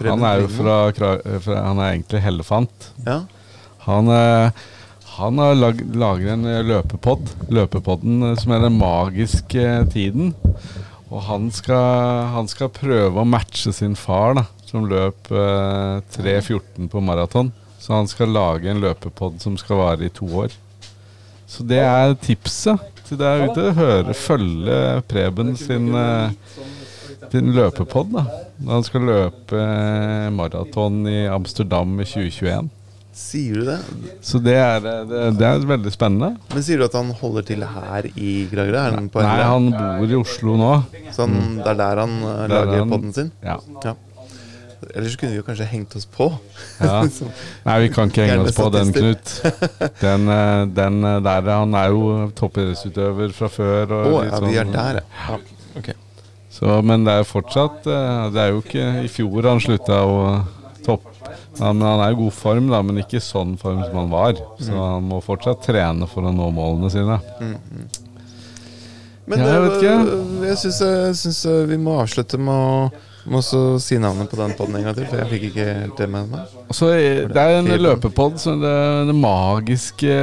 Preben 0.00 0.16
Han 0.16 0.26
er 0.28 0.44
jo 0.44 0.50
fra, 0.54 0.76
fra 1.44 1.62
Han 1.68 1.80
er 1.82 1.94
egentlig 1.94 2.22
hellefant. 2.24 2.90
Ja. 3.06 3.22
Han, 3.86 4.12
eh, 4.12 4.60
han 5.16 5.40
har 5.42 5.56
lag, 5.58 5.80
lager 5.94 6.34
en 6.34 6.46
eh, 6.48 6.62
løpepod, 6.64 7.34
løpepodden 7.52 8.30
eh, 8.30 8.36
som 8.40 8.54
er 8.56 8.64
den 8.64 8.78
magiske 8.80 9.66
tiden. 9.92 10.34
Og 11.10 11.24
han 11.26 11.48
skal, 11.50 12.30
han 12.36 12.48
skal 12.50 12.70
prøve 12.72 13.20
å 13.20 13.26
matche 13.28 13.72
sin 13.74 13.96
far, 13.98 14.36
da, 14.38 14.46
som 14.68 14.86
løp 14.88 15.32
eh, 15.34 16.00
3.14 16.16 16.88
på 16.92 17.02
maraton. 17.04 17.50
Så 17.80 17.96
han 17.96 18.08
skal 18.10 18.32
lage 18.36 18.70
en 18.70 18.82
løpepod 18.82 19.40
som 19.42 19.56
skal 19.58 19.80
vare 19.80 20.06
i 20.06 20.12
to 20.14 20.28
år. 20.44 20.52
Så 21.50 21.64
det 21.66 21.80
er 21.82 22.14
tipset 22.22 22.78
til 23.08 23.18
deg 23.20 23.48
ute. 23.50 23.70
Høre, 23.74 24.14
følge 24.14 24.80
Preben 25.10 25.56
sin, 25.58 25.88
eh, 25.98 26.30
sin 27.32 27.50
løpepod. 27.56 28.12
da 28.14 28.22
Når 28.60 28.76
han 28.76 28.84
skal 28.86 29.08
løpe 29.08 29.58
eh, 29.58 30.28
maraton 30.34 31.00
i 31.10 31.24
Amsterdam 31.30 31.96
i 32.00 32.06
2021. 32.06 32.70
Sier 33.20 33.58
du 33.58 33.64
det? 33.66 33.78
Så 34.24 34.38
det 34.40 34.54
er, 34.54 34.84
eh, 34.86 35.00
det, 35.10 35.24
det 35.40 35.48
er 35.48 35.66
veldig 35.66 35.90
spennende. 35.92 36.36
Men 36.54 36.62
sier 36.64 36.78
du 36.80 36.86
at 36.86 36.94
han 36.96 37.10
holder 37.18 37.48
til 37.50 37.64
her 37.66 38.06
i 38.14 38.34
Kragerø? 38.52 38.78
Er 38.86 38.94
han 39.00 39.10
på 39.12 39.24
Nei, 39.26 39.40
han 39.50 39.66
bor 39.74 40.14
i 40.14 40.20
Oslo 40.20 40.54
nå. 40.60 40.70
Sånn, 41.16 41.34
Det 41.58 41.66
er 41.74 41.80
der 41.82 42.04
han 42.04 42.14
lager 42.22 42.78
han- 42.78 42.94
podden 42.94 43.12
sin? 43.18 43.32
Ja. 43.42 43.58
Ja. 43.84 43.96
Ellers 44.94 45.16
kunne 45.20 45.32
vi 45.32 45.38
jo 45.40 45.44
kanskje 45.46 45.66
hengt 45.70 45.94
oss 45.96 46.06
på. 46.10 46.26
Ja. 46.80 47.00
Nei, 47.68 47.76
vi 47.84 47.88
kan 47.94 48.10
ikke 48.10 48.26
henge 48.26 48.46
oss 48.48 48.56
på 48.58 48.68
den, 48.74 48.92
Knut. 48.96 49.34
Den, 50.00 50.28
eh, 50.34 50.66
den 50.76 51.00
eh, 51.04 51.18
der, 51.26 51.50
Han 51.54 51.74
er 51.78 51.90
jo 51.94 52.30
toppidrettsutøver 52.38 53.32
fra 53.36 53.48
før. 53.52 53.94
Å 53.96 54.00
oh, 54.10 54.20
ja, 54.26 54.40
vi 54.44 54.56
er 54.56 54.64
sånn- 54.66 54.74
der, 54.76 55.02
ja. 55.02 55.38
Okay. 55.80 55.94
Så, 56.50 56.80
men 56.82 57.04
det 57.06 57.12
er 57.20 57.28
fortsatt 57.28 57.84
eh, 57.86 58.24
Det 58.34 58.40
er 58.42 58.48
jo 58.50 58.58
ikke 58.64 58.86
i 59.04 59.10
fjor 59.12 59.46
han 59.46 59.60
slutta 59.62 60.00
å 60.02 60.16
topp. 60.82 61.04
Ja, 61.60 61.70
men 61.76 61.84
han 61.86 62.00
er 62.02 62.14
i 62.14 62.18
god 62.18 62.32
form, 62.34 62.70
da, 62.72 62.80
men 62.82 62.98
ikke 63.02 63.20
sånn 63.22 63.52
form 63.60 63.82
som 63.84 63.98
han 64.00 64.10
var. 64.10 64.38
Så 64.58 64.72
Mm. 64.72 64.78
han 64.80 65.08
må 65.10 65.18
fortsatt 65.22 65.60
trene 65.66 66.06
for 66.08 66.24
å 66.26 66.32
nå 66.34 66.46
målene 66.56 66.90
sine. 66.90 67.18
Men 69.30 69.38
Ja, 69.38 69.60
jeg 69.78 69.82
jeg 70.48 70.56
syns, 70.58 71.44
vi 71.68 71.76
må 71.78 71.98
avslutte 72.02 72.38
med 72.40 72.54
å 72.54 72.90
må 73.26 73.40
også 73.42 73.80
si 73.82 73.98
navnet 74.00 74.30
på 74.30 74.36
den 74.40 74.52
podden 74.56 74.76
en 74.78 74.84
gang 74.88 74.94
til, 74.96 75.06
for 75.10 75.20
jeg 75.20 75.28
fikk 75.32 75.44
ikke 75.50 75.64
helt 75.82 75.96
det 76.00 76.08
med 76.08 76.30
meg. 76.30 76.54
Og 76.68 76.74
er- 76.88 77.28
Det 77.28 77.36
er 77.36 77.58
en 77.58 77.66
løpepod, 77.82 78.38
så 78.40 78.54
det, 78.60 78.74
det 79.10 79.16
magiske 79.20 80.14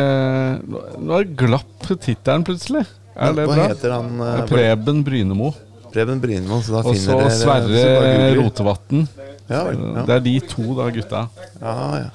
Nå 0.99 1.19
er 1.19 1.29
glapp 1.38 1.88
tittelen 2.01 2.43
plutselig. 2.47 2.86
Er 3.17 3.33
det 3.33 3.47
Hva 3.47 3.55
bra? 3.55 3.67
heter 3.73 3.91
han? 3.95 4.10
eh, 4.21 4.45
Preben 4.49 5.03
Brynemo. 5.03 5.53
Preben 5.93 6.19
Brynemo, 6.21 6.62
Så 6.62 6.71
da 6.73 6.81
Og 6.83 6.95
så 6.95 6.95
finner 6.95 7.21
dere 7.23 7.38
Sverre. 7.38 8.36
Rotevatn. 8.41 9.07
Ja, 9.49 9.62
ja. 9.71 10.03
Det 10.05 10.15
er 10.17 10.19
de 10.19 10.39
to, 10.41 10.63
da, 10.75 10.89
gutta. 10.91 11.29
Ja, 11.62 11.75
ja. 12.03 12.10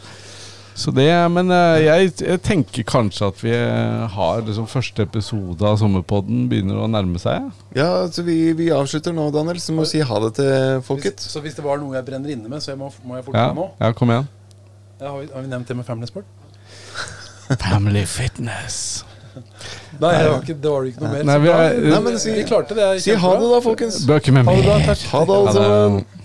Så 0.75 0.91
det, 0.97 1.09
Men 1.31 1.51
eh, 1.53 1.83
jeg, 1.85 2.13
jeg 2.25 2.41
tenker 2.43 2.83
kanskje 2.89 3.27
at 3.29 3.43
vi 3.45 3.51
eh, 3.53 4.07
har 4.15 4.41
liksom 4.47 4.65
første 4.71 5.05
episode 5.05 5.61
av 5.69 5.77
Sommerpodden 5.81 6.47
begynner 6.49 6.79
å 6.81 6.89
nærme 6.89 7.21
seg. 7.21 7.51
ja 7.77 7.91
så 8.09 8.25
vi, 8.25 8.53
vi 8.57 8.71
avslutter 8.73 9.13
nå, 9.13 9.27
Daniel. 9.35 9.61
Så 9.61 9.75
må 9.77 9.85
vi 9.85 9.91
si 9.99 10.01
ha 10.01 10.21
det 10.25 10.33
til 10.41 10.81
folket. 10.87 11.21
Så 11.21 11.43
hvis 11.45 11.55
det 11.59 11.65
var 11.67 11.77
noe 11.83 11.95
jeg 11.99 12.07
brenner 12.09 12.33
inne 12.33 12.49
med, 12.49 12.63
så 12.65 12.73
jeg 12.73 12.81
må, 12.81 12.89
må 13.05 13.19
jeg 13.21 13.27
fortsette 13.29 13.51
Ja, 13.53 13.57
nå? 13.59 13.69
ja 13.85 13.93
kom 13.93 14.15
igjen. 14.15 14.29
Ja, 15.03 15.11
har, 15.11 15.19
vi, 15.21 15.29
har 15.35 15.43
vi 15.45 15.51
nevnt 15.53 15.69
det 15.69 15.77
med 15.77 15.85
Family 15.89 16.09
Sport? 16.09 16.25
Family 17.69 18.05
fitness. 18.07 19.05
Nei, 19.33 20.11
det 20.13 20.29
var, 20.29 20.41
ikke, 20.43 20.57
det 20.61 20.71
var 20.73 20.87
ikke 20.89 21.01
noe 21.05 21.11
mer. 21.13 21.23
Nei, 21.29 21.37
vi 21.41 21.49
er- 21.53 21.79
Nei, 21.89 22.01
men 22.05 22.19
si- 22.21 22.33
vi 22.37 22.43
klarte 22.49 22.77
det. 22.77 22.89
Si 23.05 23.15
ha 23.17 23.31
det, 23.41 23.47
da, 23.53 23.61
folkens. 23.65 24.03
Bøker 24.09 24.33
med 24.37 24.45
Ha 24.49 24.53
det, 24.57 24.67
meg. 24.67 24.87
da. 24.89 24.97
Ha 25.13 25.23
det, 25.25 25.37
alle 25.37 25.47
Ha 25.49 25.53
det. 25.53 25.63
sammen. 25.69 26.22